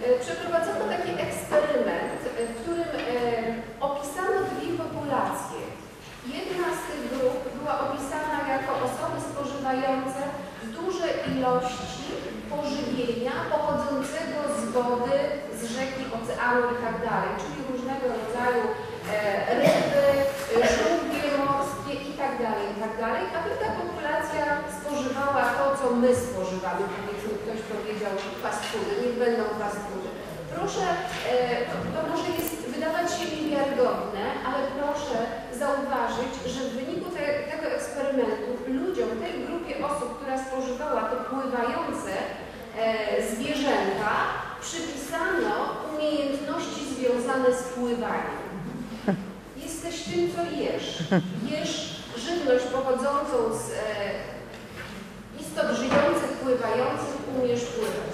E, 0.04 0.06
Przeprowadzono 0.24 0.84
taki 0.96 1.12
eksperyment, 1.28 2.22
e, 2.26 2.30
w 2.50 2.54
którym 2.60 2.90
e, 2.96 3.02
opisano 3.90 4.38
dwie 4.52 4.70
populacje. 4.84 5.62
Jedna 6.40 6.68
z 6.78 6.82
tych 6.88 7.04
grup 7.12 7.40
była 7.58 7.74
opisana 7.88 8.38
jako 8.56 8.72
osoby 8.88 9.18
spożywające 9.30 10.22
duże 10.78 11.08
ilości 11.34 12.08
pożywienia 12.54 13.32
pochodzącego 13.52 14.40
z 14.58 14.60
wody, 14.76 15.18
z 15.60 15.62
rzeki, 15.76 16.04
itd., 17.08 17.38
czyli 17.42 17.58
różnego 17.72 18.06
rodzaju 18.20 18.64
e, 18.68 19.20
ryby, 19.60 20.06
e, 20.56 20.60
żółwie 20.78 21.24
morskie 21.48 21.94
itd., 22.10 22.46
itd., 22.72 23.02
a 23.36 23.40
druga 23.46 23.70
populacja 23.82 24.44
spożywała 24.78 25.44
to, 25.58 25.64
co 25.80 25.86
my 26.02 26.10
spożywamy. 26.28 26.84
Powiedzmy, 26.96 27.34
ktoś 27.44 27.60
powiedział 27.74 28.14
fast 28.44 28.64
foody, 28.70 28.94
niech 29.02 29.16
będą 29.24 29.44
fast 29.62 29.80
foody. 29.88 30.10
Proszę, 30.56 30.86
e, 31.32 31.36
to, 31.94 32.00
może 32.12 32.30
jest 32.40 32.56
wydawać 32.76 33.08
się 33.18 33.26
niewiarygodne, 33.36 34.24
ale 34.48 34.60
proszę 34.78 35.18
zauważyć, 35.62 36.32
że 36.54 36.60
w 36.66 36.74
wyniku 36.80 37.08
te, 37.16 37.24
tego 37.52 37.66
eksperymentu 37.78 38.50
ludziom, 38.80 39.10
tej 39.24 39.34
grupie 39.46 39.76
osób, 39.90 40.10
która 40.18 40.36
spożywała 40.46 41.02
te 41.10 41.16
pływające 41.30 42.14
e, 42.22 42.84
zwierzęta, 43.32 44.16
związane 47.48 47.54
z 47.54 47.64
pływaniem. 47.64 48.38
Jesteś 49.58 50.04
tym, 50.04 50.30
co 50.36 50.56
jesz. 50.56 51.04
Jesz 51.52 52.04
żywność 52.18 52.66
pochodzącą 52.66 53.38
z 53.60 53.72
e, 53.72 53.76
istot 55.42 55.78
żyjących, 55.78 56.32
pływających, 56.44 57.18
umiesz 57.38 57.64
pływać. 57.64 58.14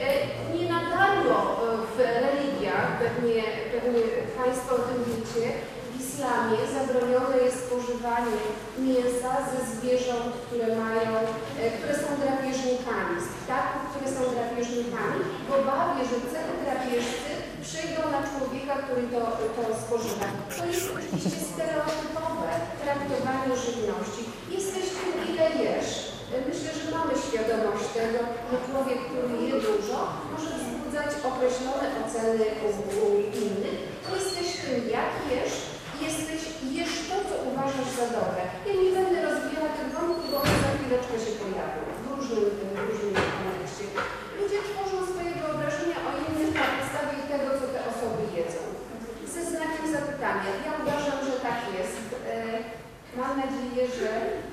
E, 0.00 0.08
Nie 0.56 0.68
na 0.72 0.80
darmo 0.90 1.38
e, 1.40 1.76
w 1.94 1.98
religiach, 1.98 2.86
pewnie, 3.02 3.42
pewnie 3.72 4.02
Państwo 4.44 4.74
o 4.74 4.78
tym 4.78 4.98
wiecie, 5.08 5.46
w 5.92 6.00
islamie 6.04 6.58
zabronione 6.76 7.36
jest 7.44 7.66
spożywanie 7.66 8.40
mięsa 8.78 9.32
ze 9.50 9.60
zwierząt, 9.72 10.32
które 10.46 10.66
mają, 10.84 11.10
e, 11.60 11.70
które 11.78 11.94
są 11.94 12.08
drapieżnikami, 12.24 13.14
z 13.26 13.28
ptaków, 13.40 13.82
które 13.90 14.06
są 14.16 14.20
drapieżnikami, 14.34 15.20
w 15.48 15.52
obawie, 15.60 16.00
że 16.10 16.16
ceny 16.32 16.52
drapieżcy 16.64 17.30
przyjdą 17.70 18.02
na 18.16 18.20
człowieka, 18.30 18.74
który 18.84 19.02
to, 19.12 19.20
to 19.56 19.62
spożywa. 19.82 20.26
To 20.56 20.62
jest 20.70 20.84
oczywiście 20.96 21.40
stereotypowe 21.52 22.48
traktowanie 22.82 23.52
żywności. 23.64 24.22
Jesteś 24.56 24.84
tym, 24.98 25.14
ile 25.30 25.46
jesz. 25.64 25.90
Myślę, 26.50 26.70
że 26.78 26.84
mamy 26.96 27.12
świadomość 27.26 27.86
tego, 27.98 28.20
że 28.50 28.56
człowiek, 28.66 28.98
który 29.08 29.34
je 29.48 29.54
dużo, 29.66 29.98
może 30.32 30.50
wzbudzać 30.58 31.10
określone 31.30 31.86
oceny 32.02 32.46
u, 33.02 33.06
innych. 33.42 33.78
Jesteś 34.14 34.48
tym, 34.64 34.78
jak 34.96 35.12
jesz, 35.32 35.54
jesteś, 36.06 36.40
jesz 36.76 36.94
to, 37.08 37.16
co 37.28 37.34
uważasz 37.50 37.90
za 37.98 38.06
dobre. 38.16 38.42
Ja 38.66 38.74
nie 38.82 38.90
będę 38.96 39.18
rozwijała 39.28 39.70
tych 39.76 39.90
wątków, 39.94 40.26
bo 40.30 40.36
one 40.42 40.56
za 40.62 40.70
chwileczkę 40.74 41.16
się 41.24 41.32
pojawią 41.40 41.82
w 42.00 42.04
różnym, 42.10 42.46
w 42.76 42.80
różnym 42.88 43.14
kontekście. 43.38 43.84
Ludzie 44.38 44.58
tworzą 44.68 44.96
swoje 45.10 45.32
wyobrażenia 45.40 45.98
o 46.08 46.10
innych 46.26 46.50
na 46.58 46.64
podstawie 46.74 47.18
tego, 47.32 47.48
co 47.60 47.66
te 47.74 47.80
osoby 47.90 48.22
jedzą. 48.36 48.62
Ze 49.34 49.42
znakiem 49.50 49.86
zapytania. 49.96 50.50
Ja 50.66 50.72
uważam, 50.82 51.18
że 51.28 51.36
tak 51.46 51.58
jest. 51.76 52.04
E, 52.32 52.34
Mam 53.16 53.32
nadzieję, 53.42 53.82
że 53.98 54.10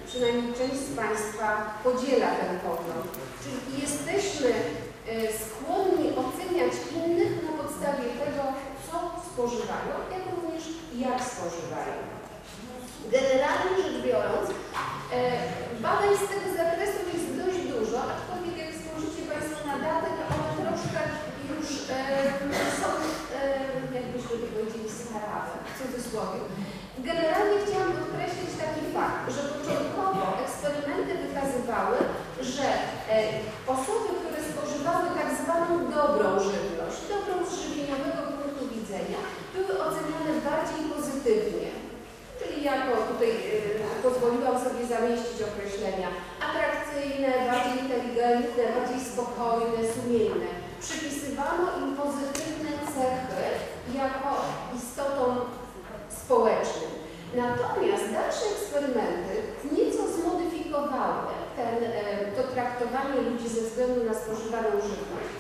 przynajmniej 0.08 0.54
część 0.60 0.82
z 0.90 0.96
Państwa 1.02 1.48
podziela 1.84 2.30
ten 2.40 2.54
pogląd. 2.66 3.10
Czyli 3.44 3.82
jesteśmy 3.84 4.52
e, 4.54 5.14
skłonni 5.44 6.08
oceniać 6.24 6.74
innych 6.98 7.34
na 7.46 7.52
podstawie 7.62 8.08
tego, 8.24 8.44
co 8.86 8.96
spożywają, 9.30 9.94
jak 10.14 10.24
również 10.34 10.64
jak 11.06 11.18
spożywają. 11.32 11.96
Generalnie 13.16 13.76
rzecz 13.84 14.00
biorąc, 14.08 14.48
e, 14.50 15.22
badań 15.86 16.12
z 16.18 16.26
tego 16.32 16.48
zakresu 16.62 17.00
jest 17.14 17.30
dość 17.42 17.62
dużo, 17.74 17.98
aczkolwiek 18.12 18.56
jak 18.64 18.72
spojrzycie 18.80 19.24
Państwo 19.32 19.58
na 19.70 19.78
datę, 19.86 20.08
to 20.18 20.24
one 20.36 20.52
troszkę 20.62 21.00
już 21.52 21.68
e, 21.90 22.00
są, 22.80 22.90
jakbyśmy 23.98 24.34
to 24.42 24.48
powiedzieli, 24.54 24.90
starawe, 25.00 25.54
w 25.68 25.72
cudzysłowie. 25.80 26.40
Generalnie 27.10 27.58
chciałam 27.66 27.97
fakt, 28.98 29.26
że 29.36 29.42
początkowo 29.54 30.24
eksperymenty 30.44 31.14
wykazywały, 31.26 31.98
że 32.54 32.68
e, 33.14 33.18
osoby, 33.76 34.10
które 34.20 34.40
spożywały 34.52 35.06
tak 35.20 35.30
zwaną 35.42 35.72
dobrą 35.98 36.28
żywność, 36.50 37.00
dobrą 37.14 37.36
z 37.46 37.52
żywieniowego 37.62 38.22
punktu 38.38 38.64
widzenia, 38.76 39.20
były 39.56 39.74
oceniane 39.88 40.32
bardziej 40.50 40.82
pozytywnie. 40.94 41.70
Czyli 42.40 42.58
jako 42.72 42.92
tutaj 43.10 43.32
e, 43.32 44.04
pozwoliłam 44.06 44.56
sobie 44.66 44.84
zamieścić 44.94 45.38
określenia 45.50 46.10
atrakcyjne, 46.48 47.32
bardziej 47.50 47.76
inteligentne, 47.84 48.64
bardziej 48.78 49.02
spokojne, 49.12 49.80
sumienne. 49.94 50.50
Przypisywano 50.86 51.66
im 51.82 51.90
pozytywne 52.02 52.72
cechy 52.94 53.44
jako 54.02 54.32
istotom 54.78 55.34
społecznym. 56.22 56.97
Natomiast 57.44 58.06
dalsze 58.18 58.46
eksperymenty 58.56 59.34
nieco 59.76 60.04
zmodyfikowały 60.16 61.34
ten, 61.58 61.78
e, 61.84 61.92
to 62.36 62.42
traktowanie 62.54 63.18
ludzi 63.28 63.48
ze 63.56 63.62
względu 63.62 64.00
na 64.10 64.14
spożywaną 64.22 64.70
żywność. 64.90 65.34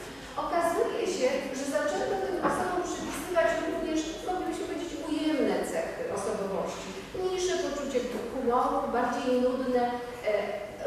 Okazuje 0.45 1.03
się, 1.15 1.27
że 1.57 1.65
zaczęto 1.77 2.15
tym 2.25 2.37
osobom 2.49 2.79
przypisywać 2.89 3.49
również, 3.67 3.99
moglibyśmy 4.27 4.65
powiedzieć, 4.67 4.91
ujemne 5.09 5.55
cechy 5.71 6.01
osobowości. 6.17 6.87
Mniejsze 7.19 7.53
poczucie 7.65 7.99
humoru, 8.31 8.77
bardziej 8.97 9.41
nudne. 9.45 9.81
E, 10.29 10.31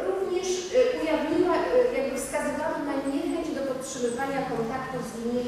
Również 0.09 0.49
e, 0.77 1.01
ujawniła, 1.01 1.55
jakby 1.97 2.15
wskazywano 2.19 2.79
na 2.91 2.95
niechęć 3.13 3.47
do 3.57 3.63
podtrzymywania 3.71 4.41
kontaktów 4.53 5.03
z 5.09 5.13
innymi 5.19 5.40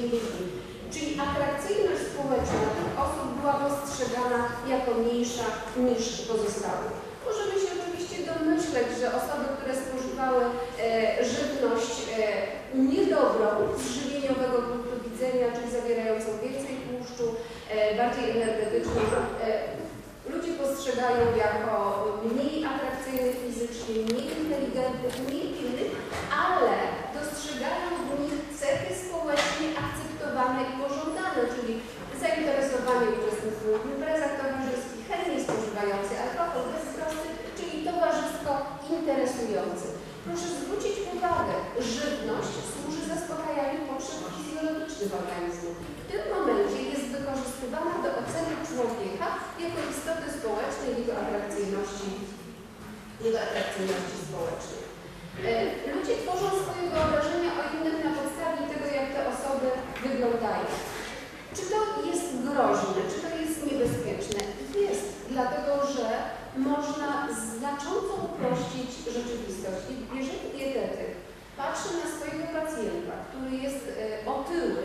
postrzegana 4.03 4.41
jako 4.69 4.91
mniejsza 4.95 5.45
niż 5.77 6.05
pozostałe. 6.31 6.87
Możemy 7.29 7.55
się 7.63 7.71
oczywiście 7.79 8.17
domyśleć, 8.33 8.89
że 9.01 9.07
osoby, 9.21 9.47
które 9.57 9.73
spożywały 9.83 10.43
e, 10.45 11.25
żywność 11.35 11.95
e, 12.03 12.23
niedobrą 12.91 13.51
z 13.79 13.83
żywieniowego 13.95 14.57
punktu 14.69 14.95
widzenia, 15.09 15.47
czyli 15.55 15.69
zawierającą 15.79 16.29
więcej 16.45 16.77
tłuszczu, 16.87 17.27
e, 17.71 17.97
bardziej 18.01 18.31
energetyczną, 18.31 19.03
e, 19.03 20.33
ludzie 20.33 20.53
postrzegają 20.63 21.25
jako 21.47 21.75
mniej 22.31 22.65
atrakcyjnych 22.73 23.37
fizycznie, 23.45 23.95
mniej 24.09 24.27
inteligentnych, 24.41 25.15
mniej 25.27 25.47
pilnych, 25.57 25.93
ale 26.47 26.73
dostrzegają 27.19 27.89
w 28.09 28.21
nich 28.21 28.37
cechy 28.61 28.91
społecznie 29.05 29.67
akceptowane 29.85 30.61
i 30.71 30.73
pożądane 30.83 31.22
zainteresowani 32.83 33.17
uczestnicy 33.19 33.65
w 33.83 33.87
imprezach 33.93 34.35
towarzyskich, 34.41 35.03
chętnie 35.09 35.39
spożywający 35.45 36.13
alkohol 36.25 36.63
bez 36.73 36.87
trosy, 36.95 37.29
czyli 37.59 37.77
towarzysko 37.89 38.51
interesujący. 38.97 39.87
Proszę 40.27 40.49
zwrócić 40.61 40.97
uwagę, 41.15 41.55
żywność 41.95 42.55
służy 42.71 43.03
zaspokajaniu 43.13 43.79
potrzeb 43.89 44.23
fizjologicznych 44.37 45.13
organizmu. 45.21 45.71
W 46.03 46.05
tym 46.11 46.23
momencie 46.35 46.81
jest 46.93 47.07
wykorzystywana 47.15 47.95
do 48.05 48.11
oceny 48.21 48.55
człowieka 48.69 49.27
jako 49.63 49.81
istoty 49.93 50.27
społecznej, 50.39 50.91
jego 51.01 51.13
atrakcyjności, 51.23 52.11
jego 53.25 53.39
atrakcyjności 53.47 54.17
społecznej. 54.29 54.83
E, 55.49 55.53
ludzie 55.95 56.15
tworzą 56.23 56.49
swoje 56.63 56.85
wyobrażenia 56.93 57.51
o 57.61 57.63
innych 57.75 57.99
na 58.07 58.13
podstawie 58.19 58.63
tego, 58.71 58.87
jak 58.99 59.09
te 59.15 59.21
osoby 59.33 59.69
wyglądają. 60.05 60.67
Czy 61.63 61.69
to 61.71 62.07
jest 62.11 62.27
groźne, 62.47 63.01
czy 63.13 63.19
to 63.25 63.31
jest 63.43 63.57
niebezpieczne? 63.67 64.41
Jest, 64.87 65.07
dlatego 65.35 65.73
że 65.95 66.07
można 66.69 67.09
znacząco 67.53 68.13
uprościć 68.27 68.91
rzeczywistość. 69.17 69.85
Jeżeli 70.19 70.47
dietetyk 70.57 71.13
patrzy 71.61 71.91
na 72.01 72.07
swojego 72.13 72.45
pacjenta, 72.59 73.15
który 73.29 73.53
jest 73.67 73.83
e, 73.89 73.93
otyły 74.37 74.83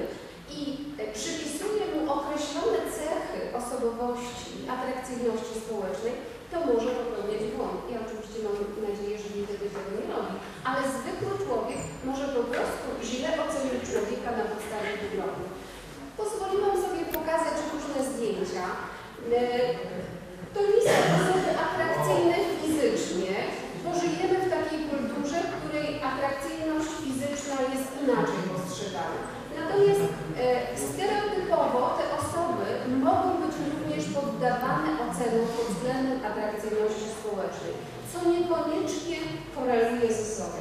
i 0.58 0.62
e, 1.02 1.04
przypisuje 1.18 1.84
mu 1.94 2.02
określone 2.18 2.80
cechy 2.98 3.40
osobowości, 3.62 4.52
atrakcyjności 4.76 5.56
społecznej, 5.66 6.14
to 6.52 6.56
może 6.70 6.90
popełniać 7.00 7.44
błąd. 7.56 7.80
Ja 7.94 7.98
oczywiście 8.06 8.38
mam 8.46 8.56
nadzieję, 8.90 9.16
że 9.22 9.30
dietetyk 9.36 9.72
tego 9.76 9.90
nie 9.98 10.08
robi, 10.14 10.36
ale 10.70 10.82
zwykły 10.96 11.34
człowiek 11.44 11.82
może 12.10 12.26
po 12.38 12.44
prostu 12.52 12.88
źle 13.10 13.30
ocenić 13.44 13.84
człowieka 13.92 14.30
na 14.40 14.46
podstawie 14.52 14.92
wyglądu. 15.04 15.47
Pozwoliłam 16.18 16.76
sobie 16.86 17.04
pokazać 17.18 17.58
różne 17.74 18.00
zdjęcia. 18.10 18.66
E, 19.34 19.42
to 20.54 20.60
nie 20.72 20.80
są 20.86 20.96
osoby 21.18 21.50
atrakcyjne 21.68 22.36
fizycznie, 22.62 23.34
bo 23.84 23.90
żyjemy 24.02 24.36
w 24.42 24.52
takiej 24.56 24.82
kulturze, 24.92 25.38
w 25.44 25.54
której 25.58 25.88
atrakcyjność 26.10 26.90
fizyczna 27.04 27.58
jest 27.74 27.90
inaczej 28.02 28.42
postrzegana. 28.52 29.20
Natomiast 29.60 30.06
e, 30.44 30.46
stereotypowo 30.88 31.80
te 31.98 32.06
osoby 32.20 32.66
mogą 33.08 33.28
być 33.44 33.56
również 33.72 34.04
poddawane 34.18 34.90
ocenom 35.06 35.48
pod 35.56 35.68
względem 35.72 36.20
atrakcyjności 36.30 37.06
społecznej, 37.18 37.76
co 38.10 38.18
niekoniecznie 38.34 39.18
koreluje 39.56 40.10
ze 40.20 40.26
sobą. 40.38 40.60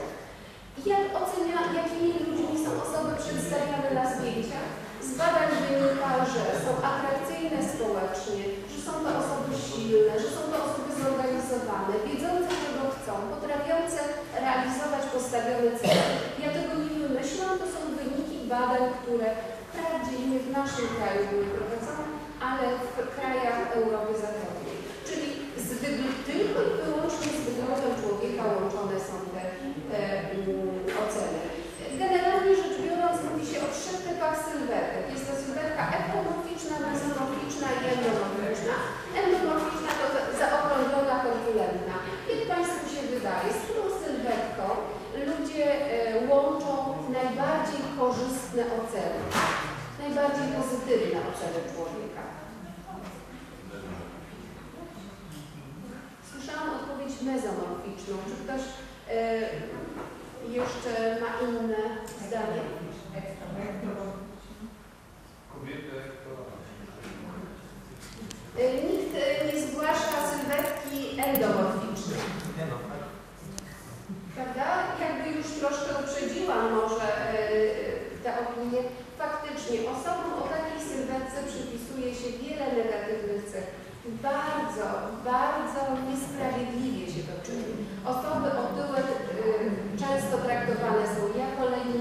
Jak 0.92 1.06
ocenia, 1.22 1.58
jakimi 1.80 2.08
ludźmi 2.24 2.56
są 2.64 2.70
osoby 2.86 3.10
przedstawiane 3.22 3.88
na 3.98 4.04
zdjęciach? 4.12 4.85
Z 5.08 5.10
badań 5.20 5.50
wynika, 5.62 6.12
że 6.32 6.42
są 6.62 6.70
atrakcyjne 6.92 7.58
społecznie, 7.74 8.42
że 8.70 8.78
są 8.86 8.92
to 9.04 9.10
osoby 9.22 9.52
silne, 9.66 10.12
że 10.22 10.28
są 10.36 10.42
to 10.52 10.56
osoby 10.66 10.90
zorganizowane, 11.02 11.94
wiedzące, 12.06 12.52
czego 12.62 12.84
chcą, 12.96 13.12
potrafiące 13.32 13.98
realizować 14.44 15.04
postawione 15.14 15.70
cele. 15.80 16.06
Ja 16.42 16.48
tego 16.56 16.72
nie 16.82 16.96
wymyślam, 17.04 17.52
to 17.60 17.66
są 17.74 17.80
wyniki 17.98 18.38
badań, 18.54 18.84
które 18.98 19.26
wprawdzie 19.62 20.16
nie 20.30 20.38
w 20.46 20.48
naszym 20.58 20.86
kraju 20.96 21.20
były 21.30 21.46
prowadzone, 21.54 22.06
ale 22.48 22.64
w 22.94 22.96
krajach 23.16 23.58
Europy 23.78 24.12
Zachodniej. 24.22 24.78
Czyli 25.08 25.26
z 25.64 25.68
tylko 26.30 26.58
i 26.68 26.72
wyłącznie 26.84 27.30
z 27.38 27.42
wyglądem 27.48 27.92
człowieka 28.00 28.42
łączone 28.54 28.96
są 29.08 29.14
te 29.32 29.42
e, 29.42 30.00
mm, 30.30 30.84
oceny. 31.02 31.40
Generalnie 32.02 32.52
rzecz 32.60 32.76
biorąc 32.84 33.18
mówi 33.26 33.44
się 33.50 33.58
o 33.66 33.68
trzech 33.76 34.00
typach 34.26 34.44
sylwetek. 34.50 35.04
Jest 35.14 35.26
to 35.30 35.34
sylwetka 35.42 35.82
ektomorficzna, 35.98 36.74
mezomorficzna 36.86 37.66
i 37.78 37.82
endomorficzna. 37.94 38.74
Endomorficzna 39.20 39.90
to 40.00 40.06
zaokrąglona, 40.40 41.16
korpulentna. 41.24 41.96
Jak 42.30 42.42
Państwu 42.52 42.82
się 42.92 43.02
wydaje, 43.14 43.48
z 43.52 43.60
którą 43.64 43.82
sylwetką 44.02 44.64
ludzie 45.28 45.66
e, 45.72 46.26
łączą 46.28 46.72
najbardziej 47.18 47.80
korzystne 47.98 48.62
oceny, 48.78 49.20
najbardziej 50.02 50.46
pozytywne 50.56 51.18
oceny 51.30 51.60
człowieka? 51.72 52.22
Słyszałam 56.30 56.70
odpowiedź 56.76 57.14
mezomorficzną. 57.22 58.14
Czy 58.28 58.34
ktoś 58.44 58.62
e, 59.10 59.40
jeszcze 60.58 60.92
ma 61.20 61.30
inne 61.46 61.82
zdanie? 62.26 62.85
E, 68.58 68.64
nikt 68.88 69.14
e, 69.14 69.46
nie 69.46 69.60
zgłasza 69.62 70.16
sylwetki 70.30 71.20
endomorficznej. 71.20 72.20
Prawda? 74.34 74.66
Jakby 75.00 75.38
już 75.38 75.46
troszkę 75.46 75.90
uprzedziłam 76.02 76.74
może 76.74 77.08
e, 77.28 77.36
te 78.22 78.30
opinie. 78.40 78.80
Faktycznie 79.18 79.78
osobom 79.94 80.30
o 80.42 80.42
takiej 80.54 80.80
sylwetce 80.88 81.38
przypisuje 81.50 82.14
się 82.14 82.28
wiele 82.38 82.66
negatywnych 82.78 83.44
cech. 83.52 83.66
Bardzo, 84.06 84.86
bardzo 85.24 85.80
niesprawiedliwie 86.08 87.06
się 87.12 87.22
to 87.28 87.34
czyni. 87.46 87.74
Osoby 88.12 88.48
otyłe 88.66 88.98
y, 88.98 89.04
często 90.02 90.34
traktowane 90.46 91.04
są 91.14 91.22
jako 91.44 91.62
leniwe, 91.74 91.95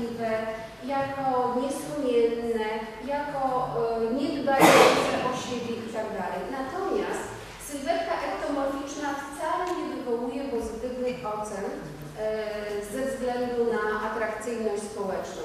jako 0.88 1.56
niesumienne, 1.62 2.70
jako 3.06 3.70
y, 4.12 4.14
niedbające 4.14 5.16
o 5.30 5.32
siebie 5.44 5.76
itd. 5.76 6.18
Tak 6.18 6.34
Natomiast 6.52 7.26
sylwetka 7.70 8.14
ektomorficzna 8.30 9.10
wcale 9.22 9.64
nie 9.78 9.96
wywołuje 9.96 10.44
pozytywnych 10.44 11.18
ocen 11.36 11.66
y, 11.66 12.86
ze 12.94 13.02
względu 13.12 13.74
na 13.74 14.12
atrakcyjność 14.12 14.84
społeczną. 14.84 15.44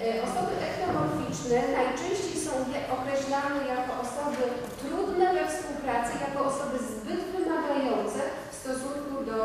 E, 0.00 0.22
osoby 0.22 0.52
ektomorficzne 0.68 1.58
najczęściej 1.78 2.36
są 2.44 2.52
określane 2.96 3.60
jako 3.74 3.92
osoby 4.06 4.42
trudne 4.82 5.34
we 5.34 5.42
współpracy, 5.48 6.12
jako 6.26 6.38
osoby 6.50 6.78
zbyt 6.78 7.22
wymagające 7.36 8.20
w 8.52 8.54
stosunku 8.54 9.24
do 9.30 9.40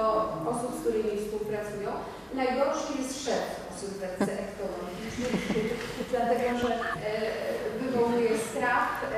osób, 0.51 0.71
z 0.75 0.81
którymi 0.81 1.13
współpracują. 1.19 1.89
Najgorszy 2.33 2.91
jest 2.99 3.25
szef 3.25 3.62
sylwetce 3.83 4.31
ektomorficznej, 4.45 5.31
dlatego 6.11 6.49
że 6.61 6.69
e, 6.75 6.79
wywołuje 7.79 8.31
strach 8.47 8.91
e, 9.03 9.09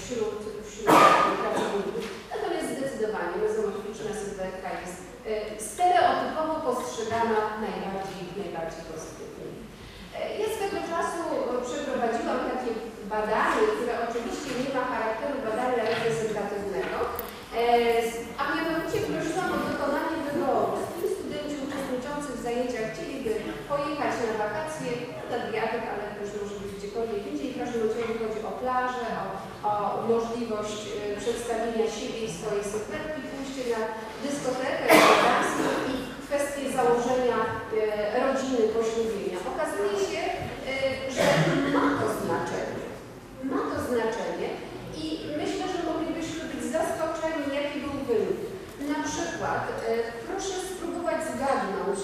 wśród, 0.00 0.38
wśród 0.68 0.96
pracowników. 1.42 2.04
Natomiast 2.34 2.68
zdecydowanie 2.76 3.36
mezomorficzna 3.44 4.10
sylwetka 4.24 4.68
jest 4.82 4.98
stereotypowo 5.70 6.54
postrzegana 6.66 7.40
najbardziej, 7.66 8.22
najbardziej 8.42 8.82
pozytywnie. 8.92 9.50
Ja 10.40 10.48
swego 10.54 10.78
czasu 10.92 11.20
przeprowadziłam 11.66 12.40
takie 12.52 12.72
badanie, 13.14 13.62
które 13.74 13.92
oczywiście 14.06 14.50
nie 14.60 14.70
ma 14.74 14.82
charakteru 14.92 15.36
badania 15.46 15.82
reprezentatywnego, 15.90 16.98
e, 17.56 17.64
a 18.40 18.42
mianowicie 18.54 18.98
prosiłam 19.08 19.50
o 19.56 19.58
dokonanie 19.70 20.16
wyboru. 20.26 20.72
Z 20.82 20.86
tym 20.98 21.10
studenci 21.16 21.54
uczestniczący 21.66 22.28
w 22.32 22.42
zajęciach 22.46 22.86
chcieliby 22.90 23.32
pojechać 23.72 24.14
na 24.26 24.32
wakacje, 24.42 24.90
nad 25.32 25.44
wiatr, 25.52 25.78
ale 25.92 26.04
też 26.16 26.30
może 26.38 26.56
być 26.60 26.72
gdziekolwiek 26.76 27.22
indziej. 27.26 27.48
W 27.52 27.58
każdym 27.60 27.82
razie 27.82 28.02
chodzi 28.22 28.40
o 28.50 28.52
plażę, 28.60 29.06
o, 29.24 29.28
o 29.70 29.72
możliwość 30.08 30.80
e, 30.88 31.20
przedstawienia 31.20 31.86
siebie 31.96 32.20
i 32.26 32.34
swojej 32.38 32.64
sylwetki, 32.70 33.20
pójście 33.30 33.62
na 33.74 33.82
dyskotekę, 34.24 34.86
i 35.92 35.94
kwestie 36.24 36.62
założenia 36.78 37.38
e, 37.46 38.20
rodziny, 38.24 38.60
poślubienia. 38.76 39.38
Okazuje 39.52 39.94
się, 40.08 40.22
e, 40.70 40.74
że 41.14 41.26
ma 41.74 41.84
to 42.00 42.06
znaczenie. 42.20 42.84
Ma 43.52 43.60
to 43.70 43.76
znaczenie 43.88 44.50
i 45.02 45.04
myślę, 45.40 45.64
że 45.72 45.80
moglibyśmy 45.90 46.42
być 46.52 46.62
zaskoczeni, 46.76 47.44
jaki 47.58 47.76
był 47.84 47.96
wynik. 48.08 48.40
Na 48.92 49.00
przykład, 49.08 49.62
proszę 50.26 50.54
spróbować 50.70 51.18
zgadnąć, 51.32 51.98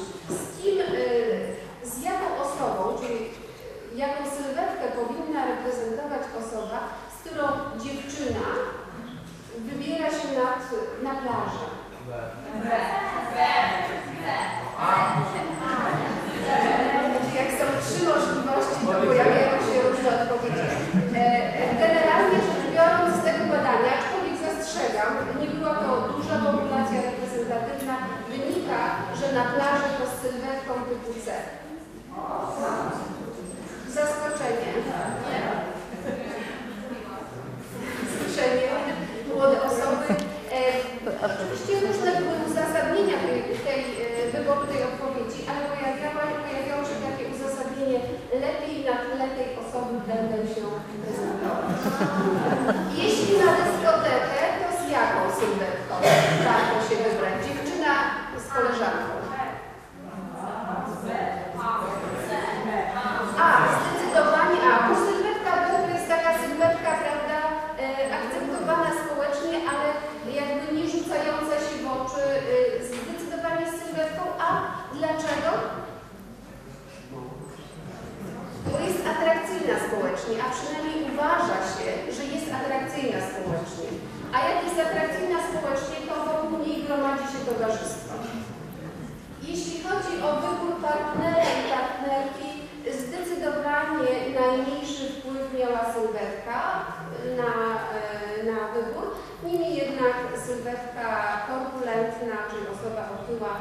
sylwetka 100.88 101.46
korpulentna, 101.48 102.36
czyli 102.50 102.64
osoba 102.74 103.02
otyła, 103.16 103.52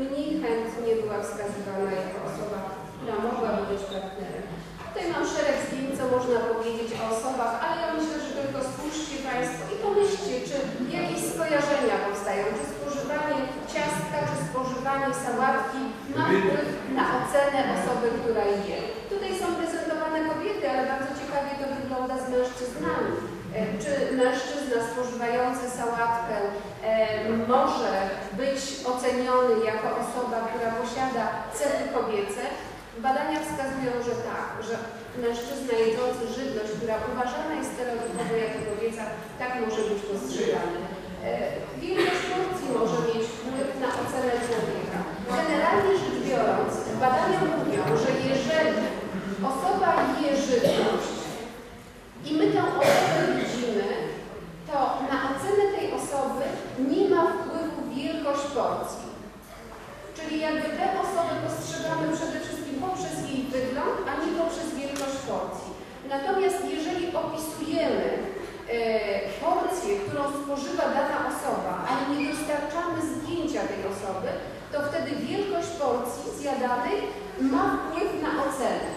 mniej 0.00 0.28
chętnie 0.42 0.92
była 1.02 1.18
wskazywana 1.22 1.92
jako 2.02 2.18
osoba, 2.30 2.58
która 2.94 3.14
mogłaby 3.26 3.62
być 3.72 3.82
partnerem. 3.92 4.44
Tutaj 4.88 5.06
mam 5.14 5.24
szereg 5.32 5.58
zdjęć, 5.64 5.90
co 5.98 6.04
można 6.16 6.38
powiedzieć 6.50 6.90
o 6.94 7.04
osobach, 7.14 7.54
ale 7.64 7.74
ja 7.82 7.88
myślę, 7.96 8.16
że 8.24 8.30
tylko 8.38 8.58
spójrzcie 8.70 9.16
Państwo 9.28 9.62
i 9.74 9.76
pomyślcie, 9.86 10.34
czy 10.48 10.56
jakieś 10.98 11.20
skojarzenia 11.32 11.96
powstają, 12.06 12.44
czy 12.56 12.64
spożywanie 12.74 13.38
ciastka, 13.72 14.18
czy 14.28 14.36
spożywanie 14.48 15.08
sałatki 15.24 15.82
ma 16.16 16.26
wpływ 16.34 16.68
na 16.98 17.04
ocenę 17.18 17.60
osoby, 17.76 18.06
która 18.18 18.44
je. 18.68 18.78
Tutaj 19.12 19.32
są 19.40 19.46
prezentowane 19.58 20.18
kobiety, 20.30 20.64
ale 20.72 20.82
bardzo 20.92 21.10
ciekawie 21.20 21.52
to 21.60 21.66
wygląda 21.76 22.14
z 22.22 22.26
mężczyznami. 22.32 23.12
E, 23.56 23.60
Czy 23.82 23.90
mężczyzna 24.22 24.78
spożywający 24.90 25.64
sałatkę 25.78 26.36
e, 26.84 26.92
może 27.54 27.92
być 28.40 28.60
oceniony 28.92 29.54
jako 29.70 29.86
osoba, 30.02 30.38
która 30.48 30.68
posiada 30.82 31.24
cechy 31.58 31.84
kobiece? 31.96 32.42
Badania 33.06 33.38
wskazują, 33.42 33.92
że 34.08 34.14
tak, 34.30 34.48
że 34.68 34.74
mężczyzna 35.24 35.74
jedzący 35.86 36.24
żywność, 36.36 36.72
która 36.78 36.94
uważana 37.10 37.52
jest 37.58 37.70
stereotypowo 37.74 38.34
jako 38.44 38.58
kobieca, 38.70 39.04
tak 39.40 39.50
może 39.62 39.80
być 39.88 40.00
postrzegany. 40.10 40.78
E, 41.26 41.28
Wielkość 41.82 42.22
porcji 42.32 42.68
może 42.78 42.98
mieć 43.08 43.24
wpływ 43.34 43.68
na 43.82 43.90
ocenę 44.02 44.32
człowieka. 44.46 44.98
Generalnie 45.38 45.92
rzecz 46.02 46.18
biorąc, 46.28 46.72
badania 47.02 47.38
mówią, 47.52 47.82
że 48.02 48.10
jeżeli 48.30 48.80
osoba 49.50 49.90
je 50.22 50.30
żywność 50.46 51.08
i 52.28 52.34
my 52.34 52.52
tę 52.52 52.62
osobę 52.80 53.22
widzimy, 53.38 53.88
to 54.68 54.78
na 55.12 55.18
ocenę 55.30 55.64
tej 55.76 55.86
osoby 56.00 56.44
nie 56.90 57.08
ma 57.14 57.22
wpływu 57.32 57.80
wielkość 57.96 58.44
porcji. 58.56 59.12
Czyli 60.16 60.40
jakby 60.40 60.68
tę 60.78 60.86
osobę 61.04 61.32
postrzegamy 61.46 62.04
przede 62.16 62.38
wszystkim 62.40 62.76
poprzez 62.86 63.14
jej 63.28 63.40
wygląd, 63.54 63.96
a 64.10 64.12
nie 64.22 64.32
poprzez 64.40 64.68
wielkość 64.80 65.18
porcji. 65.28 65.70
Natomiast 66.14 66.60
jeżeli 66.76 67.04
opisujemy 67.22 68.06
e, 68.18 68.78
porcję, 69.44 69.90
którą 70.04 70.22
spożywa 70.40 70.84
dana 70.96 71.18
osoba, 71.32 71.72
ale 71.88 72.02
nie 72.10 72.26
dostarczamy 72.30 72.98
zdjęcia 73.12 73.62
tej 73.70 73.82
osoby, 73.92 74.30
to 74.72 74.76
wtedy 74.88 75.10
wielkość 75.28 75.70
porcji 75.82 76.26
zjadanej 76.38 76.98
ma 77.52 77.64
wpływ 77.76 78.10
na 78.24 78.30
ocenę. 78.46 78.90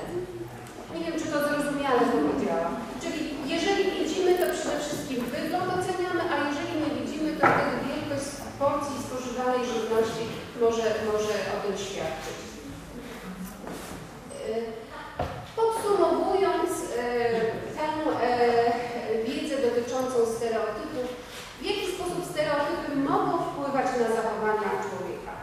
Nie 0.95 1.01
wiem, 1.05 1.19
czy 1.21 1.27
to 1.31 1.37
zrozumiale 1.47 2.01
powiedziałam. 2.15 2.73
Czyli 3.03 3.19
jeżeli 3.53 3.83
widzimy, 3.99 4.31
to 4.39 4.45
przede 4.57 4.79
wszystkim 4.83 5.19
wygląd 5.35 5.69
oceniamy, 5.77 6.21
a 6.31 6.35
jeżeli 6.47 6.73
nie 6.81 6.91
widzimy, 6.99 7.29
to 7.39 7.43
wtedy 7.53 7.75
wielkość 7.87 8.27
porcji 8.59 8.95
spożywanej 9.05 9.61
żywności 9.73 10.23
może, 10.61 10.87
może 11.11 11.33
o 11.53 11.57
tym 11.63 11.75
świadczyć. 11.85 12.39
E, 14.49 14.85
Podsumowując 15.59 16.71
e, 16.97 17.03
tę 17.75 17.85
e, 18.21 19.23
wiedzę 19.27 19.55
dotyczącą 19.67 20.17
stereotypów, 20.35 21.07
w 21.61 21.63
jaki 21.69 21.85
sposób 21.95 22.21
stereotypy 22.31 22.91
mogą 23.09 23.31
wpływać 23.37 23.87
na 24.01 24.07
zachowania 24.17 24.71
człowieka 24.85 25.33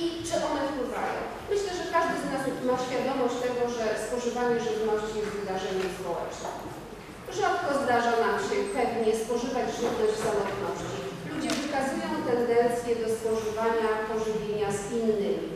i 0.00 0.04
czy 0.26 0.34
one 0.48 0.60
wpływają? 0.68 1.20
Myślę, 1.52 1.70
że 1.78 1.84
każdy 1.96 2.14
z 2.22 2.26
nas 2.32 2.42
ma 2.68 2.76
świadomość 2.86 3.36
tego, 3.44 3.62
że 3.76 3.84
spożywanie 4.06 4.56
żywności 4.68 5.14
jest 5.20 5.32
wydarzeniem 5.38 5.90
społecznym. 5.98 6.56
Rzadko 7.40 7.68
zdarza 7.82 8.14
nam 8.24 8.36
się 8.46 8.56
pewnie 8.76 9.12
spożywać 9.22 9.66
żywność 9.78 10.14
w 10.16 10.24
samotności. 10.26 11.00
Ludzie 11.30 11.50
wykazują 11.62 12.08
tendencję 12.30 12.92
do 13.02 13.08
spożywania 13.18 13.90
pożywienia 14.10 14.68
z 14.80 14.82
innymi. 14.98 15.48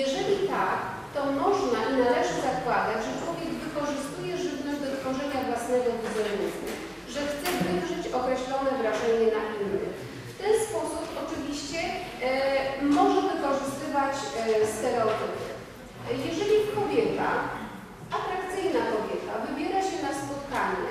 Jeżeli 0.00 0.36
tak, 0.54 0.80
to 1.14 1.20
można 1.42 1.78
i 1.90 1.92
należy 2.04 2.36
zakładać, 2.48 2.98
że 3.06 3.12
człowiek 3.20 3.50
wykorzystuje 3.64 4.32
żywność 4.46 4.80
do 4.84 4.90
tworzenia 4.98 5.40
własnego 5.48 5.88
wizerunku, 6.02 6.66
że 7.14 7.20
chce 7.30 7.48
wywrzeć 7.64 8.04
określone 8.20 8.70
wrażenie 8.80 9.26
na 9.36 9.42
innych. 9.56 9.92
W 10.32 10.38
ten 10.42 10.54
sposób 10.66 11.04
oczywiście 11.24 11.80
e, 12.22 12.84
może 12.98 13.20
wykorzystywać 13.30 14.14
e, 14.40 14.66
stereotypy. 14.76 15.50
Jeżeli 16.28 16.56
kobieta, 16.78 17.30
atrakcyjna 18.18 18.80
kobieta, 18.94 19.32
wybiera 19.46 19.80
się 19.88 19.98
na 20.06 20.12
spotkanie 20.22 20.90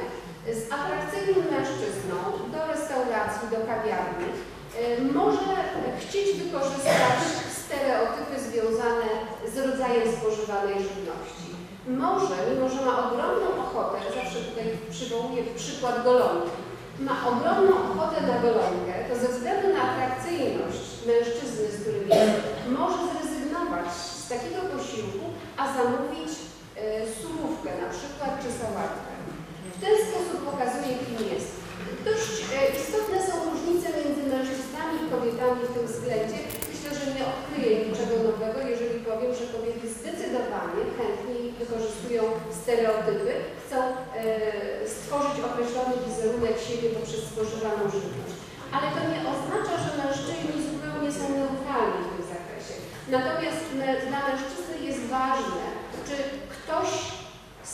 z 0.59 0.61
atrakcyjnym 0.77 1.45
mężczyzną 1.53 2.17
do 2.53 2.59
restauracji, 2.73 3.45
do 3.53 3.59
kawiarni, 3.71 4.29
e, 4.31 5.01
może 5.19 5.51
chcieć 6.01 6.27
wykorzystać 6.41 7.19
stereotypy 7.61 8.35
związane 8.47 9.09
z 9.53 9.55
rodzajem 9.65 10.07
spożywanej 10.17 10.77
żywności. 10.87 11.49
Może, 11.87 12.35
mimo 12.49 12.69
że 12.69 12.81
ma 12.85 12.93
ogromną 13.05 13.47
ochotę, 13.65 13.97
zawsze 14.15 14.39
tutaj 14.39 14.65
przywołuję 14.91 15.43
przykład 15.55 16.03
golonki, 16.03 16.58
ma 17.07 17.13
ogromną 17.31 17.73
ochotę 17.89 18.17
na 18.21 18.35
golonkę, 18.45 18.93
to 19.09 19.13
ze 19.23 19.27
względu 19.33 19.67
na 19.73 19.81
atrakcyjność 19.89 20.83
mężczyzny, 21.07 21.65
z 21.71 21.81
którym 21.81 22.05
jest, 22.09 22.41
może 22.77 23.01
zrezygnować 23.11 23.87
z 24.21 24.27
takiego 24.33 24.61
posiłku, 24.73 25.25
a 25.61 25.63
zamówić 25.77 26.31
e, 26.35 26.41
surówkę 27.17 27.69
na 27.83 27.89
przykład, 27.95 28.31
czy 28.41 28.49
sałatkę. 28.61 29.11
W 29.75 29.77
ten 29.83 29.95
sposób 30.07 30.37
pokazuje, 30.49 30.93
kim 31.03 31.19
jest. 31.33 31.51
Dość 32.07 32.33
e, 32.57 32.59
istotne 32.79 33.17
są 33.27 33.33
różnice 33.49 33.87
między 33.97 34.23
mężczyznami 34.31 34.95
i 34.99 35.11
kobietami 35.13 35.61
w 35.65 35.73
tym 35.75 35.85
względzie. 35.91 36.39
Nie 37.15 37.23
odkryję 37.33 37.75
niczego 37.87 38.15
nowego, 38.29 38.59
jeżeli 38.73 38.97
powiem, 39.09 39.31
że 39.39 39.45
kobiety 39.55 39.85
zdecydowanie 39.97 40.81
chętniej 40.97 41.43
wykorzystują 41.61 42.21
stereotypy, 42.59 43.31
chcą 43.61 43.77
e, 43.85 43.93
stworzyć 44.95 45.37
określony 45.49 45.95
wizerunek 46.05 46.55
siebie 46.67 46.87
poprzez 46.97 47.21
spożywaną 47.31 47.83
żywność. 47.95 48.35
Ale 48.75 48.87
to 48.95 49.01
nie 49.11 49.21
oznacza, 49.33 49.75
że 49.83 49.91
mężczyźni 49.99 50.57
zupełnie 50.67 51.11
są 51.19 51.25
neutralni 51.39 51.99
w 52.03 52.11
tym 52.11 52.23
zakresie. 52.33 52.75
Natomiast 53.15 53.61
dla 54.09 54.19
mężczyzny 54.27 54.75
jest 54.87 55.01
ważne, 55.17 55.65
czy 56.07 56.15
ktoś 56.55 56.89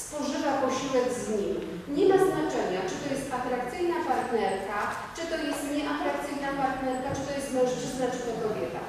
spożywa 0.03 0.51
posiłek 0.63 1.07
z 1.21 1.23
nim. 1.37 1.55
Nie 1.97 2.05
ma 2.09 2.17
znaczenia, 2.29 2.81
czy 2.89 2.95
to 3.01 3.07
jest 3.13 3.27
atrakcyjna 3.39 3.97
partnerka, 4.11 4.77
czy 5.15 5.23
to 5.31 5.37
jest 5.47 5.61
nieatrakcyjna 5.75 6.49
partnerka, 6.63 7.09
czy 7.15 7.23
to 7.27 7.31
jest 7.37 7.49
mężczyzna, 7.57 8.05
czy 8.13 8.19
to 8.25 8.31
kobieta. 8.43 8.81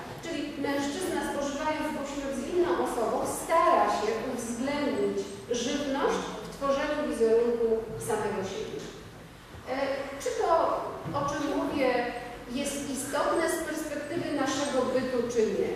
Mężczyzna 0.67 1.21
spożywając 1.31 1.89
posiłek 2.01 2.33
z 2.41 2.43
inną 2.55 2.71
osobą 2.87 3.17
stara 3.43 3.85
się 3.99 4.11
uwzględnić 4.33 5.19
żywność 5.65 6.21
w 6.45 6.49
tworzeniu 6.57 6.99
wizerunku 7.09 7.67
samego 8.09 8.41
siebie. 8.53 8.79
E, 9.73 9.77
Czy 10.23 10.31
to, 10.41 10.51
o 11.19 11.21
czym 11.31 11.43
mówię, 11.59 11.89
jest 12.61 12.77
istotne 12.95 13.45
z 13.57 13.59
perspektywy 13.69 14.27
naszego 14.43 14.79
bytu, 14.95 15.19
czy 15.33 15.41
nie? 15.57 15.71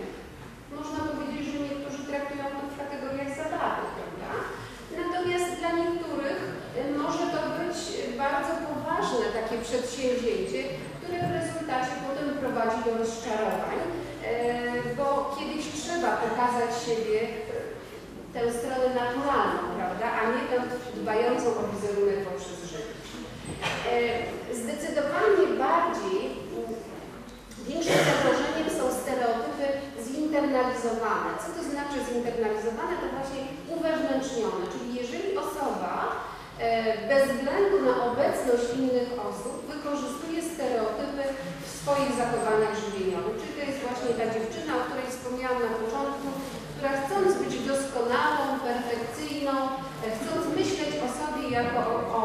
Można 0.79 1.00
powiedzieć, 1.11 1.44
że 1.53 1.59
niektórzy 1.66 2.00
traktują 2.11 2.44
to 2.57 2.62
w 2.70 2.79
kategoriach 2.83 3.31
zabawy, 3.40 3.83
prawda? 3.96 4.31
Natomiast 5.00 5.48
dla 5.61 5.70
niektórych 5.81 6.40
e, 6.79 6.81
może 7.03 7.24
to 7.35 7.40
być 7.59 7.76
bardzo 8.24 8.53
poważne 8.68 9.26
takie 9.38 9.57
przedsięwzięcie, 9.68 10.61
które 10.98 11.18
w 11.29 11.35
rezultacie 11.38 11.92
potem 12.07 12.29
prowadzi 12.42 12.79
do 12.87 12.92
rozczarowań, 13.03 13.79
bo 14.96 15.36
kiedyś 15.36 15.64
trzeba 15.82 16.10
pokazać 16.16 16.70
siebie, 16.86 17.20
e, 17.22 18.34
tę 18.34 18.52
stronę 18.52 18.88
naturalną, 19.02 19.60
prawda? 19.76 20.06
a 20.18 20.20
nie 20.32 20.42
tę 20.50 20.56
dbającą 20.96 21.46
o 21.46 21.62
wizerunek 21.72 22.18
poprzez 22.28 22.58
żywność. 22.70 23.10
E, 23.90 24.54
zdecydowanie 24.54 25.46
bardziej 25.58 26.40
Większym 27.70 28.00
zagrożeniem 28.10 28.68
są 28.78 28.84
stereotypy 29.02 29.66
zinternalizowane. 30.06 31.30
Co 31.42 31.48
to 31.56 31.62
znaczy 31.70 31.96
zinternalizowane? 32.08 32.94
To 33.02 33.06
właśnie 33.16 33.40
uwewnętrznione, 33.74 34.64
czyli 34.72 34.88
jeżeli 35.02 35.28
osoba 35.44 35.94
e, 36.58 37.08
bez 37.10 37.22
względu 37.32 37.76
na 37.88 37.94
obecność 38.08 38.66
innych 38.78 39.10
osób 39.28 39.54
wykorzystuje 39.72 40.38
stereotypy 40.52 41.22
w 41.64 41.68
swoich 41.78 42.12
zachowaniach 42.20 42.74
żywieniowych. 42.82 43.10
Jest 43.70 43.85
właśnie 43.88 44.12
ta 44.20 44.26
dziewczyna, 44.35 44.72
o 44.76 44.85
której 44.87 45.06
wspomniałam 45.11 45.61
na 45.68 45.74
początku, 45.83 46.28
która 46.72 46.92
chcąc 47.00 47.28
być 47.42 47.54
doskonałą, 47.70 48.42
perfekcyjną, 48.70 49.54
e, 50.04 50.06
chcąc 50.18 50.42
myśleć 50.59 50.92
o 51.06 51.09
sobie 51.18 51.42
jako 51.59 51.80
o, 52.20 52.24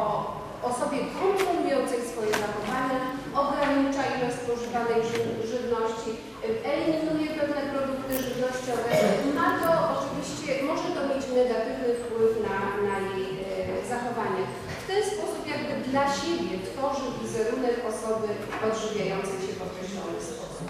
osobie 0.69 0.99
kontrolującej 1.21 1.99
swoje 2.11 2.31
zachowania, 2.43 2.99
ogranicza 3.43 4.03
ilość 4.13 4.37
spożywanej 4.43 5.01
żywności, 5.51 6.11
eliminuje 6.73 7.29
pewne 7.39 7.61
produkty 7.73 8.11
żywnościowe. 8.25 8.89
Ma 9.39 9.47
to 9.61 9.69
oczywiście, 9.95 10.49
może 10.69 10.87
to 10.95 11.01
mieć 11.09 11.23
negatywny 11.39 11.89
wpływ 12.01 12.31
na, 12.47 12.57
na 12.89 12.95
jej 13.09 13.27
e, 13.39 13.45
zachowanie. 13.93 14.43
W 14.83 14.85
ten 14.89 15.01
sposób 15.13 15.41
jakby 15.53 15.73
dla 15.89 16.05
siebie 16.19 16.53
tworzy 16.69 17.07
wizerunek 17.21 17.77
osoby 17.91 18.29
odżywiającej 18.65 19.39
się 19.45 19.53
w 19.57 19.65
określony 19.67 20.19
sposób. 20.31 20.67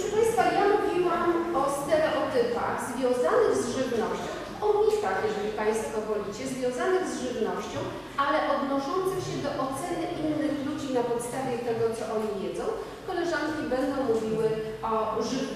Proszę 0.00 0.16
Państwa, 0.16 0.44
ja 0.58 0.64
mówiłam 0.76 1.30
o 1.60 1.62
stereotypach 1.80 2.76
związanych 2.90 3.54
z 3.62 3.64
żywnością, 3.76 4.30
o 4.66 4.68
mitach, 4.82 5.18
jeżeli 5.28 5.50
Państwo 5.62 5.96
wolicie, 6.10 6.44
związanych 6.54 7.04
z 7.12 7.20
żywnością, 7.24 7.78
ale 8.24 8.38
odnoszących 8.54 9.22
się 9.28 9.36
do 9.44 9.50
oceny 9.64 10.04
innych 10.22 10.56
ludzi 10.66 10.88
na 10.98 11.04
podstawie 11.12 11.54
tego, 11.68 11.84
co 11.96 12.04
oni 12.16 12.30
jedzą. 12.44 12.64
Koleżanki 13.08 13.62
będą 13.74 13.96
mówiły 14.10 14.46
o, 14.92 14.94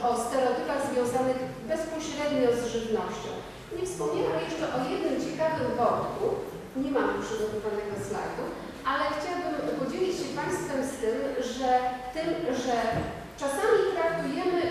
o 0.09 0.11
stereotypach 0.25 0.81
związanych 0.91 1.41
bezpośrednio 1.71 2.49
z 2.59 2.63
żywnością. 2.75 3.31
Nie 3.77 3.85
wspomniałam 3.87 4.39
jeszcze 4.47 4.65
o 4.77 4.79
jednym 4.91 5.17
ciekawym 5.25 5.71
wątku, 5.81 6.25
nie 6.83 6.91
mam 6.97 7.11
przygotowanego 7.25 7.97
slajdu, 8.09 8.45
ale 8.91 9.05
chciałabym 9.15 9.69
podzielić 9.81 10.15
się 10.21 10.29
Państwem 10.41 10.81
z 10.93 10.95
tym, 11.03 11.17
że 11.57 11.71
tym, 12.15 12.31
że 12.65 12.77
Czasami 13.39 13.64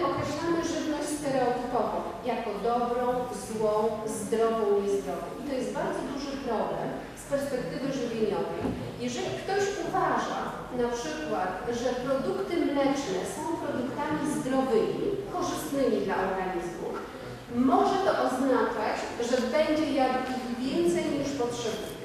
określamy 0.09 0.59
żywność 0.73 1.09
stereotypowo 1.19 1.97
jako 2.31 2.49
dobrą, 2.71 3.05
złą, 3.45 3.71
zdrową, 4.19 4.65
niezdrową. 4.81 5.25
I 5.39 5.41
to 5.47 5.53
jest 5.59 5.71
bardzo 5.79 6.01
duży 6.11 6.31
problem 6.47 6.87
z 7.21 7.23
perspektywy 7.33 7.87
żywieniowej. 7.99 8.63
Jeżeli 9.05 9.31
ktoś 9.41 9.63
uważa 9.85 10.41
na 10.83 10.87
przykład, 10.97 11.51
że 11.79 11.89
produkty 12.05 12.53
mleczne 12.69 13.19
są 13.35 13.41
produktami 13.63 14.21
zdrowymi, 14.37 15.05
korzystnymi 15.33 15.97
dla 16.05 16.15
organizmu, 16.27 16.87
może 17.71 17.97
to 18.05 18.11
oznaczać, 18.27 18.97
że 19.29 19.37
będzie 19.55 19.87
jadł 19.99 20.19
ich 20.35 20.45
więcej 20.63 21.05
niż 21.19 21.29
potrzebuje. 21.41 22.03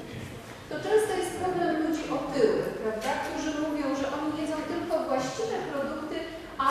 To 0.69 0.75
często 0.85 1.11
jest 1.21 1.33
problem 1.41 1.71
ludzi 1.83 2.03
otyłych, 2.19 2.67
prawda, 2.81 3.11
którzy 3.25 3.49
mówią, 3.63 3.85
że 3.99 4.05
oni 4.17 4.29
jedzą 4.39 4.57
tylko 4.71 4.93
właściwe 5.09 5.57
produkty, 5.71 5.98
a 6.59 6.67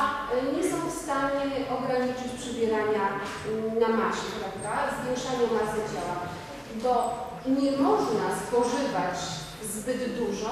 nie 0.54 0.62
są 0.70 0.76
w 0.90 0.98
stanie 1.02 1.44
ograniczyć 1.76 2.30
przybierania 2.40 3.04
na 3.82 3.88
masie, 3.88 4.28
prawda, 4.40 4.72
zwiększania 4.96 5.46
masy 5.58 5.80
ciała, 5.92 6.16
bo 6.84 6.94
nie 7.60 7.72
można 7.86 8.26
spożywać 8.42 9.16
zbyt 9.74 10.00
dużo, 10.20 10.50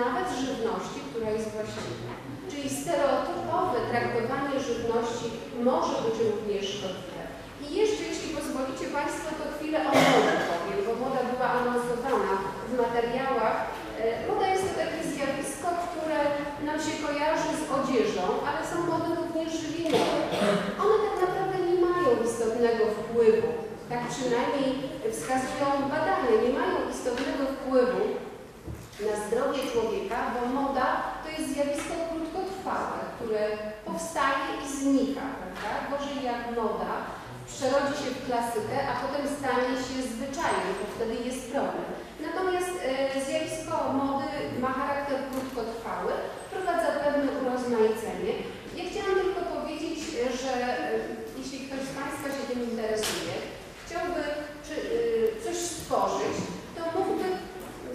nawet 0.00 0.26
żywności, 0.44 0.98
która 1.08 1.28
jest 1.30 1.48
właściwa. 1.54 2.12
Czyli 2.50 2.68
stereotypowe 2.80 3.78
traktowanie 3.90 4.56
żywności 4.70 5.28
może 5.68 5.96
być 6.04 6.16
również 6.30 6.64
szkodliwe. 6.74 7.22
I 7.64 7.66
jeszcze, 7.80 8.02
jeśli 8.10 8.28
pozwolicie 8.36 8.86
Państwo, 8.98 9.28
to 9.38 9.44
chwilę 9.54 9.78
o 9.88 9.92
modzie 9.98 10.34
powiem, 10.50 10.78
bo 10.86 10.92
moda 11.04 11.20
była 11.30 11.48
anonsowana 11.58 12.32
w 12.68 12.72
materiałach. 12.82 13.58
E, 14.00 14.28
moda 14.28 14.46
jest 14.48 14.64
to 14.68 14.74
takie 14.82 15.00
zjawisko, 15.12 15.68
które 15.92 16.18
nam 16.76 16.84
się 16.84 16.96
kojarzy 17.06 17.50
z 17.60 17.64
odzieżą, 17.78 18.24
ale 18.48 18.60
są 18.70 18.76
mody 18.92 19.08
również 19.20 19.52
żywieniowe. 19.62 20.18
One 20.84 20.96
tak 21.06 21.16
naprawdę 21.24 21.56
nie 21.68 21.78
mają 21.86 22.08
istotnego 22.28 22.84
wpływu, 22.98 23.48
tak 23.90 24.00
przynajmniej 24.14 24.70
wskazują 25.12 25.68
badania, 25.94 26.34
nie 26.44 26.52
mają 26.60 26.76
istotnego 26.94 27.42
wpływu 27.54 28.02
na 29.08 29.14
zdrowie 29.24 29.60
człowieka, 29.72 30.18
bo 30.34 30.40
moda 30.60 30.86
to 31.22 31.28
jest 31.34 31.48
zjawisko 31.52 31.94
krótkotrwałe, 32.10 32.98
które 33.14 33.42
powstaje 33.88 34.46
i 34.62 34.66
znika, 34.78 35.24
prawda? 35.38 35.70
Gorzej 35.90 36.20
jak 36.30 36.42
moda 36.60 36.92
przerodzi 37.52 37.96
się 38.02 38.10
w 38.14 38.24
klasykę, 38.26 38.76
a 38.90 38.92
potem 39.02 39.24
stanie 39.38 39.72
się 39.86 39.98
zwyczajem, 40.12 40.68
bo 40.78 40.84
wtedy 40.94 41.14
jest 41.28 41.42
problem. 41.52 41.88
Natomiast 42.26 42.72
e, 42.82 43.20
zjawisko 43.26 43.74
mody 44.02 44.36
ma 44.62 44.70
charakter 44.80 45.18
krótkotrwały, 45.30 46.12
pewne 47.06 47.32
urozmaicenie. 47.40 48.32
Ja 48.78 48.84
chciałam 48.88 49.16
tylko 49.24 49.42
powiedzieć, 49.56 49.98
że 50.42 50.52
e, 50.62 50.98
jeśli 51.38 51.58
ktoś 51.66 51.82
z 51.88 51.92
Państwa 51.98 52.28
się 52.34 52.42
tym 52.50 52.60
interesuje, 52.70 53.34
chciałby 53.82 54.22
czy, 54.66 54.74
e, 54.74 55.42
coś 55.44 55.56
stworzyć, 55.72 56.36
to 56.74 56.80
mógłby 56.96 57.26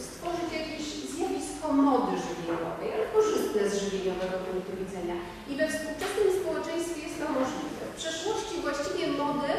stworzyć 0.07 0.49
jakieś 0.59 0.85
zjawisko 1.13 1.65
mody 1.87 2.13
żywieniowej, 2.25 2.89
ale 2.95 3.05
korzystne 3.15 3.61
z 3.69 3.73
żywieniowego 3.83 4.35
punktu 4.45 4.71
widzenia. 4.81 5.15
I 5.49 5.51
we 5.59 5.65
współczesnym 5.71 6.29
społeczeństwie 6.39 6.99
jest 7.05 7.17
to 7.21 7.27
możliwe. 7.39 7.81
W 7.89 7.99
przeszłości 8.01 8.55
właściwie 8.65 9.05
mody 9.21 9.51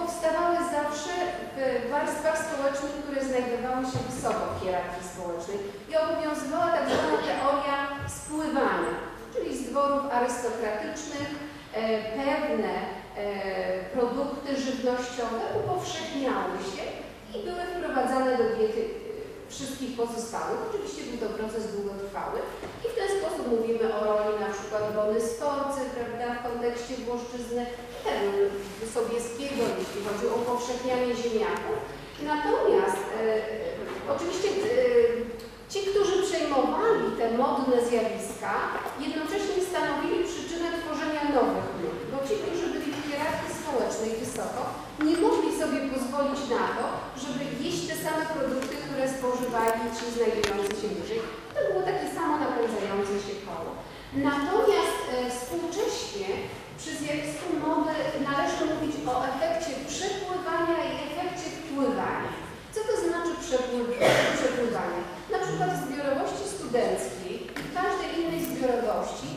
powstawały 0.00 0.56
zawsze 0.76 1.14
w 1.82 1.90
warstwach 1.94 2.38
społecznych, 2.46 2.94
które 3.02 3.20
znajdowały 3.28 3.82
się 3.90 3.98
wysoko 4.08 4.42
w 4.50 4.60
hierarchii 4.62 5.10
społecznej 5.12 5.58
i 5.90 5.92
obowiązywała 6.02 6.68
tak 6.76 6.84
zwana 6.88 7.18
teoria 7.28 7.91
spływania, 8.18 8.94
czyli 9.34 9.58
z 9.58 9.62
dworów 9.70 10.02
arystokratycznych 10.12 11.28
e, 11.74 12.02
pewne 12.18 12.72
e, 12.72 13.84
produkty 13.94 14.56
żywnościowe 14.56 15.40
upowszechniały 15.60 16.56
się 16.72 16.84
i 17.34 17.44
były 17.44 17.62
wprowadzane 17.66 18.38
do 18.38 18.44
diety 18.56 18.82
wszystkich 19.48 19.96
pozostałych. 19.96 20.58
Oczywiście 20.68 21.02
był 21.08 21.18
to 21.22 21.34
proces 21.38 21.64
długotrwały 21.74 22.38
i 22.84 22.86
w 22.88 22.96
ten 22.98 23.08
sposób 23.18 23.44
mówimy 23.54 23.86
o 23.96 24.00
roli 24.04 24.34
na 24.46 24.50
przykład 24.54 24.84
Bony 24.96 25.20
Sforcy, 25.20 25.80
prawda, 25.94 26.26
w 26.34 26.44
kontekście 26.48 26.94
włoszczyzny 27.06 27.62
Sobieskiego, 28.94 29.62
jeśli 29.78 30.00
chodzi 30.06 30.24
o 30.28 30.38
upowszechnianie 30.42 31.10
ziemniaków. 31.22 31.78
Natomiast 32.32 33.02
e, 33.20 33.42
oczywiście 34.14 34.48
e, 34.48 35.21
ci, 35.72 35.80
którzy 35.90 36.16
przejmowali 36.26 37.06
te 37.18 37.26
modne 37.42 37.76
zjawiska, 37.88 38.52
jednocześnie 39.04 39.58
stanowili 39.70 40.18
przyczynę 40.32 40.68
tworzenia 40.80 41.24
nowych 41.36 41.68
lud, 41.80 41.98
bo 42.10 42.18
ci, 42.26 42.34
którzy 42.42 42.66
byli 42.74 42.90
w 42.96 43.04
hierarchii 43.06 43.56
społecznej 43.60 44.12
wysoko, 44.22 44.60
nie 45.08 45.16
mogli 45.24 45.50
sobie 45.60 45.78
pozwolić 45.92 46.40
na 46.56 46.64
to, 46.76 46.84
żeby 47.22 47.42
jeść 47.64 47.82
te 47.88 47.96
same 48.04 48.24
produkty, 48.34 48.74
które 48.84 49.04
spożywali 49.16 49.82
ci 49.96 50.04
znajdujący 50.14 50.74
się 50.80 50.88
niżej. 50.96 51.20
To 51.54 51.60
było 51.66 51.80
takie 51.90 52.06
samo 52.16 52.32
napędzające 52.44 53.14
się 53.24 53.34
koło. 53.46 53.70
Natomiast 54.30 55.02
e, 55.10 55.14
współcześnie 55.32 56.28
przy 56.80 56.92
zjawisku 57.00 57.48
mody 57.64 57.94
należy 58.28 58.62
mówić 58.70 58.94
o 59.12 59.14
efekcie 59.32 59.72
przepływania 59.92 60.78
i 60.88 60.92
efekcie 61.08 61.48
wpływania. 61.56 62.30
Co 62.74 62.80
to 62.88 62.94
znaczy 63.04 63.32
przepływanie? 64.36 65.00
Przykład 65.62 65.80
w 65.80 65.88
zbiorowości 65.88 66.44
studenckiej 66.56 67.36
i 67.58 67.62
w 67.68 67.70
każdej 67.78 68.08
innej 68.20 68.40
zbiorowości 68.50 69.28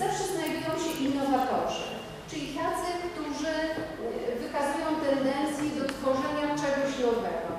zawsze 0.00 0.24
znajdują 0.32 0.70
się 0.84 0.92
innowatorzy, 1.06 1.88
czyli 2.30 2.46
tacy, 2.60 2.88
którzy 3.08 3.54
e, 3.72 3.76
wykazują 4.42 4.86
tendencję 5.06 5.66
do 5.78 5.84
tworzenia 5.94 6.48
czegoś 6.62 6.92
nowego. 7.04 7.50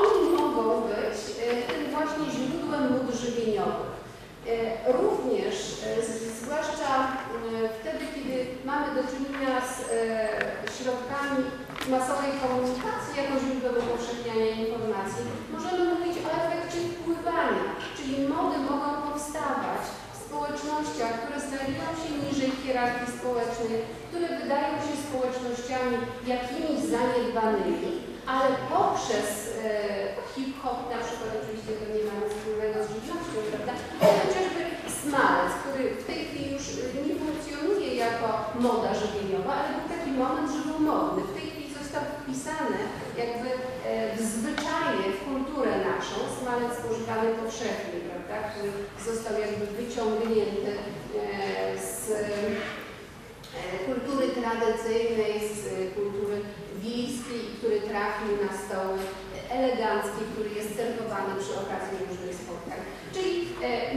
Oni 0.00 0.22
mogą 0.40 0.64
być 0.90 1.18
e, 1.30 1.46
tym 1.70 1.82
właśnie 1.94 2.24
źródłem 2.34 2.84
mód 2.92 3.08
żywieniowych. 3.22 3.94
E, 4.48 4.92
również, 4.98 5.56
zwłaszcza 6.40 6.90
wtedy, 7.80 8.04
kiedy 8.14 8.34
mamy 8.64 8.86
do 8.96 9.02
czynienia 9.12 9.54
z 9.72 9.76
środkami 10.76 11.38
masowej 11.96 12.32
komunikacji 12.42 13.12
jako 13.20 13.34
źródło 13.42 13.70
upowszechniania 13.80 14.50
informacji, 14.62 15.22
możemy 15.54 15.82
mówić 15.92 16.14
o 16.26 16.30
efekcie 16.40 16.78
wpływania, 16.88 17.64
czyli 17.96 18.14
mody 18.34 18.56
mogą 18.70 18.88
powstawać 19.06 19.82
w 20.12 20.16
społecznościach, 20.24 21.14
które 21.20 21.38
znajdują 21.48 21.88
się 22.00 22.10
niżej 22.24 22.52
hierarchii 22.62 23.14
społecznej, 23.18 23.74
które 24.08 24.26
wydają 24.40 24.72
się 24.86 24.94
społecznościami 25.06 25.96
jakimiś 26.34 26.78
zaniedbanymi, 26.94 27.90
ale 28.32 28.48
poprzez 28.74 29.28
hip-hop 30.32 30.78
na 30.94 30.98
przykład, 31.04 31.30
oczywiście 31.40 31.72
to 31.78 31.84
nie 31.94 32.02
ma 32.06 32.14
nic 32.18 32.30
wspólnego 32.32 32.76
z 32.84 32.90
żywnością, 32.92 33.38
prawda? 33.50 33.72
Ale 34.00 34.12
chociażby 34.22 34.60
smalec, 35.00 35.50
który 35.60 35.82
w 36.00 36.04
tej 36.08 36.18
chwili 36.26 36.46
już 36.54 36.64
nie 37.06 37.14
funkcjonuje 37.22 37.88
jako 38.06 38.26
moda 38.66 38.90
żywieniowa, 39.02 39.52
ale 39.58 39.68
był 39.76 39.86
taki 39.94 40.10
moment, 40.22 40.48
że 40.54 40.60
był 40.68 40.78
modny. 40.90 41.22
W 41.90 41.92
tej 41.92 42.00
chwili 42.00 42.10
został 42.10 42.22
wpisany 42.22 42.78
jakby 43.22 43.48
e, 43.86 44.16
w 44.16 44.20
zwyczaje, 44.34 45.04
w 45.16 45.20
kulturę 45.28 45.72
naszą, 45.90 46.16
smalec 46.36 46.72
spożywany 46.78 47.28
powszechnie, 47.40 47.98
prawda? 48.08 48.34
Który 48.48 48.70
został 49.08 49.34
jakby 49.44 49.64
wyciągnięty 49.80 50.72
e, 50.76 51.78
z 51.90 52.10
e, 52.10 52.24
kultury 53.88 54.24
tradycyjnej, 54.40 55.34
z 55.56 55.60
kultury 55.96 56.36
wiejskiej, 56.84 57.42
który 57.58 57.80
trafił 57.90 58.32
na 58.44 58.50
stoły 58.62 58.98
eleganckie, 59.58 60.22
który 60.32 60.50
jest 60.58 60.76
serwowany 60.76 61.32
przy 61.42 61.54
okazji 61.64 61.94
różnych 62.06 62.36
spotkań. 62.42 62.80
Czyli 63.14 63.34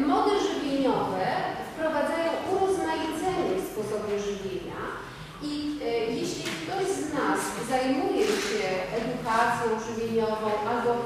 mody 0.09 0.31
żywieniowe 0.47 1.27
wprowadzają 1.71 2.29
urozmaicenie 2.51 3.53
w 3.59 3.69
sposobie 3.71 4.15
żywienia 4.27 4.92
i 5.43 5.79
e, 5.83 5.87
jeśli 6.19 6.43
ktoś 6.43 6.87
z 6.87 7.13
nas 7.13 7.39
zajmuje 7.69 8.25
się 8.25 8.63
edukacją 8.99 9.67
żywieniową 9.87 10.47
albo 10.69 10.91
e, 10.91 10.97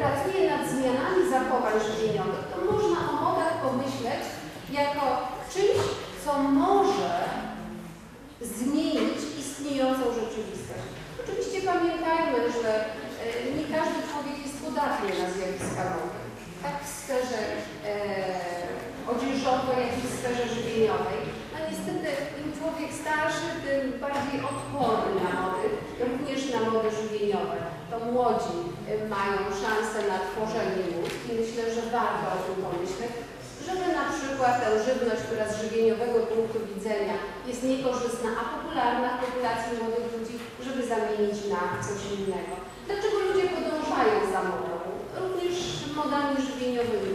pracuje 0.00 0.50
nad 0.50 0.70
zmianami 0.70 1.30
zachowań 1.30 1.74
żywieniowych, 1.88 2.44
to 2.52 2.72
można 2.72 2.98
o 3.10 3.12
modach 3.24 3.54
pomyśleć 3.62 4.22
jako 4.72 5.06
czymś, 5.54 5.80
co 6.24 6.38
może 6.38 7.14
zmienić 8.40 9.20
istniejącą 9.40 10.04
rzeczywistość. 10.20 10.88
Oczywiście 11.22 11.58
pamiętajmy, 11.72 12.38
że 12.62 12.70
e, 12.80 12.86
nie 13.56 13.64
każdy 13.76 13.98
człowiek 14.10 14.36
jest 14.44 14.58
podatny 14.64 15.08
na 15.08 15.26
zjawiska 15.34 15.82
mody. 15.94 16.20
Tak 16.62 16.76
w 16.84 16.88
sferze 17.00 17.40
e, 17.86 17.94
odzieżowej, 19.12 19.78
jak 19.86 19.94
i 19.98 20.06
w 20.08 20.14
sferze 20.18 20.44
żywieniowej. 20.54 21.20
A 21.54 21.56
niestety 21.70 22.08
im 22.42 22.48
człowiek 22.58 22.90
starszy, 23.02 23.48
tym 23.66 23.87
bardziej 24.04 24.38
odporny 24.50 25.10
na 25.24 25.30
mody, 25.40 25.66
również 26.08 26.40
na 26.54 26.60
mody 26.70 26.88
żywieniowe. 27.00 27.58
To 27.90 27.96
młodzi 28.12 28.58
e, 28.64 28.92
mają 29.16 29.38
szansę 29.62 29.98
na 30.12 30.18
tworzenie 30.28 30.84
mód 30.92 31.12
i 31.28 31.30
myślę, 31.40 31.62
że 31.74 31.82
warto 31.96 32.24
o 32.34 32.38
tym 32.44 32.56
pomyśleć, 32.66 33.12
żeby 33.66 33.86
na 34.00 34.06
przykład 34.14 34.54
tę 34.60 34.68
żywność, 34.86 35.22
która 35.26 35.44
z 35.48 35.60
żywieniowego 35.62 36.18
punktu 36.30 36.58
widzenia 36.72 37.16
jest 37.48 37.62
niekorzystna, 37.70 38.30
a 38.40 38.42
popularna 38.54 39.08
w 39.12 39.20
populacji 39.24 39.72
młodych 39.78 40.08
ludzi, 40.14 40.36
żeby 40.66 40.80
zamienić 40.92 41.38
na 41.54 41.62
coś 41.86 42.00
innego. 42.16 42.54
Dlaczego 42.88 43.16
ludzie 43.26 43.44
podążają 43.54 44.16
za 44.34 44.40
modą? 44.50 44.72
Również 45.22 45.56
modami 46.00 46.34
żywieniowymi. 46.48 47.12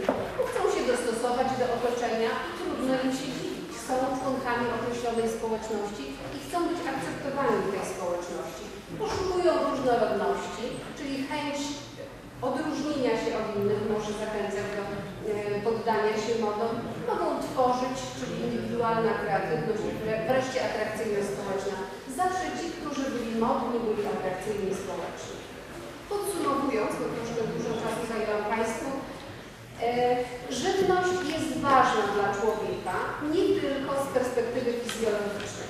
Chcą 0.48 0.60
się 0.74 0.82
dostosować 0.92 1.48
do 1.60 1.66
otoczenia, 1.76 2.30
trudno 2.58 2.92
im 3.04 3.12
się 3.18 3.28
dziwić. 3.36 3.70
Są 3.88 3.94
członkami 4.20 4.66
określonej 4.76 5.28
społeczności 5.36 6.02
i 6.10 6.13
chcą 6.54 6.68
być 6.72 6.82
akceptowani 6.94 7.56
w 7.62 7.72
tej 7.74 7.84
społeczności. 7.94 8.64
Poszukują 9.02 9.52
różnorodności, 9.68 10.64
czyli 10.98 11.14
chęć 11.28 11.58
odróżnienia 12.48 13.14
się 13.22 13.30
od 13.40 13.46
innych 13.56 13.82
może 13.92 14.12
zachęcać 14.22 14.66
do 14.76 14.82
e, 14.86 14.92
poddania 15.66 16.14
się 16.24 16.34
modom, 16.44 16.72
mogą 17.10 17.26
tworzyć, 17.46 17.96
czyli 18.16 18.34
indywidualna 18.44 19.12
kreatywność 19.20 19.82
wreszcie 20.28 20.58
atrakcyjność 20.68 21.28
społeczna. 21.34 21.76
Zawsze 22.20 22.46
ci, 22.56 22.66
którzy 22.76 23.04
byli 23.14 23.32
modni, 23.44 23.76
byli 23.86 24.02
atrakcyjni 24.14 24.70
społecznie. 24.82 25.36
Podsumowując, 26.10 26.92
bo 27.00 27.06
troszkę 27.14 27.42
dużo 27.54 27.72
czasu 27.82 28.02
zajęłam 28.10 28.44
Państwu, 28.54 28.88
e, 28.96 29.90
żywność 30.62 31.16
jest 31.34 31.50
ważna 31.66 32.04
dla 32.14 32.28
człowieka, 32.38 32.96
nie 33.32 33.44
tylko 33.60 33.92
z 34.04 34.06
perspektywy 34.16 34.70
fizjologicznej. 34.82 35.63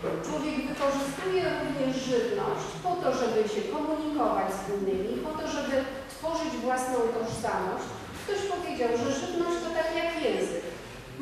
Człowiek 0.00 0.56
wykorzystuje 0.70 1.42
również 1.60 1.94
żywność 2.10 2.66
po 2.84 2.92
to, 3.00 3.08
żeby 3.20 3.40
się 3.52 3.62
komunikować 3.74 4.48
z 4.58 4.62
innymi, 4.74 5.12
po 5.26 5.32
to, 5.38 5.44
żeby 5.56 5.74
tworzyć 6.12 6.52
własną 6.66 6.98
tożsamość. 7.16 7.86
Ktoś 8.22 8.40
powiedział, 8.52 8.90
że 9.00 9.08
żywność 9.20 9.58
to 9.64 9.70
tak 9.78 9.90
jak 10.00 10.10
język. 10.24 10.64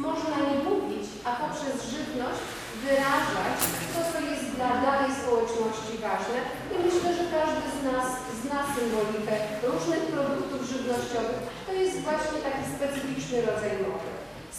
Można 0.07 0.37
nie 0.47 0.57
mówić, 0.69 1.07
a 1.29 1.31
poprzez 1.43 1.75
żywność 1.95 2.43
wyrażać 2.85 3.57
to, 3.93 4.01
co 4.11 4.19
jest 4.31 4.47
dla 4.57 4.71
danej 4.87 5.11
społeczności 5.21 5.95
ważne. 6.07 6.39
I 6.73 6.75
myślę, 6.85 7.09
że 7.19 7.25
każdy 7.37 7.65
z 7.77 7.81
nas 7.91 8.07
zna 8.41 8.59
symbolikę 8.75 9.35
różnych 9.69 10.05
produktów 10.13 10.61
żywnościowych. 10.73 11.41
To 11.67 11.73
jest 11.83 11.97
właśnie 12.07 12.39
taki 12.47 12.63
specyficzny 12.75 13.37
rodzaj 13.49 13.75
mowy. 13.87 14.11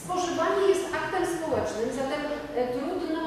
Spożywanie 0.02 0.64
jest 0.74 0.86
aktem 1.00 1.24
społecznym, 1.36 1.88
zatem 2.00 2.22
e, 2.56 2.62
trudno 2.76 3.24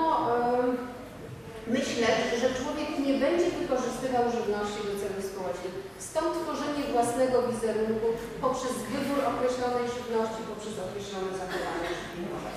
myśleć, 1.67 2.19
że 2.43 2.49
człowiek 2.59 2.91
nie 3.07 3.15
będzie 3.25 3.49
wykorzystywał 3.59 4.25
żywności 4.37 4.81
do 4.89 4.95
celów 5.01 5.25
społecznych. 5.33 5.75
Stąd 6.09 6.33
tworzenie 6.41 6.83
własnego 6.95 7.37
wizerunku 7.49 8.09
poprzez 8.45 8.75
wybór 8.93 9.19
określonej 9.33 9.87
żywności, 9.97 10.41
poprzez 10.53 10.75
określone 10.87 11.31
zachowania 11.41 11.91
żywieniowe. 12.01 12.51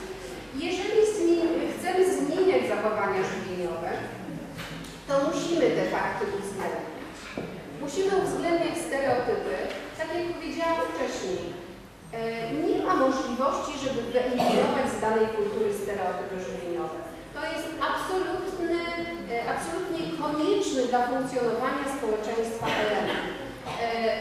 Jeżeli 0.65 0.99
chcemy 1.73 2.01
zmieniać 2.17 2.63
zachowania 2.73 3.21
żywieniowe, 3.33 3.91
to 5.07 5.13
musimy 5.27 5.65
te 5.77 5.83
fakty 5.95 6.23
uwzględnić. 6.37 6.95
Musimy 7.83 8.11
uwzględniać 8.23 8.75
stereotypy, 8.87 9.55
tak 9.97 10.07
jak 10.15 10.25
powiedziałam 10.33 10.79
wcześniej. 10.91 11.64
E, 12.13 12.53
nie 12.53 12.85
ma 12.85 12.95
możliwości, 12.95 13.73
żeby 13.83 14.01
wyeliminować 14.01 14.87
z 14.97 15.01
danej 15.01 15.27
kultury 15.27 15.73
stereotypy 15.81 16.35
żywieniowe. 16.47 16.99
To 17.35 17.41
jest 17.53 17.67
absolutny, 17.89 18.75
e, 19.31 19.35
absolutnie 19.53 20.01
konieczny 20.21 20.81
dla 20.89 21.01
funkcjonowania 21.07 21.85
społeczeństwa 21.97 22.67
element. 22.83 23.25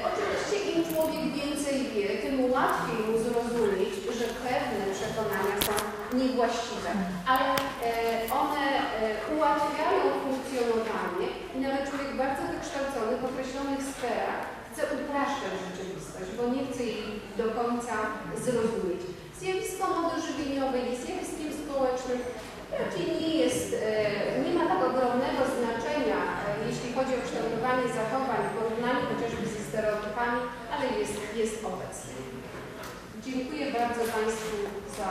Oczywiście 0.09 0.57
im 0.73 0.81
człowiek 0.91 1.25
więcej 1.41 1.79
wie, 1.95 2.09
tym 2.25 2.53
łatwiej 2.53 2.99
mu 3.07 3.19
zrozumieć, 3.25 3.93
że 4.19 4.27
pewne 4.47 4.85
przekonania 4.97 5.57
są 5.67 5.75
niewłaściwe, 6.19 6.91
ale 7.33 7.47
e, 7.47 7.91
one 8.43 8.65
ułatwiają 9.37 10.01
funkcjonowanie 10.25 11.29
i 11.55 11.59
nawet 11.59 11.91
człowiek 11.91 12.13
bardzo 12.17 12.43
wykształcony 12.53 13.13
w 13.17 13.25
określonych 13.25 13.83
sferach 13.93 14.54
chce 14.75 14.83
upraszczać 14.99 15.55
rzeczywistość, 15.67 16.31
bo 16.39 16.45
nie 16.55 16.63
chce 16.67 16.83
jej 16.95 17.07
do 17.41 17.47
końca 17.59 17.95
zrozumieć. 18.45 19.03
Zjawisko 19.39 19.85
mody 19.97 20.17
żywieniowej 20.29 20.83
jest 20.91 21.03
zjawiskiem 21.07 21.51
społecznym, 21.63 22.19
raczej 22.81 23.05
nie 23.21 23.33
jest, 23.43 23.67
e, 23.75 24.41
nie 24.45 24.53
ma 24.57 24.65
tak 24.71 24.81
ogromnego 24.91 25.43
znaczenia, 25.57 26.21
e, 26.27 26.51
jeśli 26.69 26.89
chodzi 26.97 27.13
o 27.15 27.25
kształtowanie 27.27 27.87
zachowań 27.99 28.41
w 28.47 28.55
porównaniu 28.57 29.03
chociażby 29.11 29.45
ze 29.55 29.61
stereotypami, 29.69 30.41
ale 30.73 30.85
jest, 31.01 31.17
jest 31.41 31.57
obecny. 31.73 32.15
Dziękuję 33.27 33.65
bardzo 33.79 34.03
Państwu 34.15 34.57
za 34.97 35.11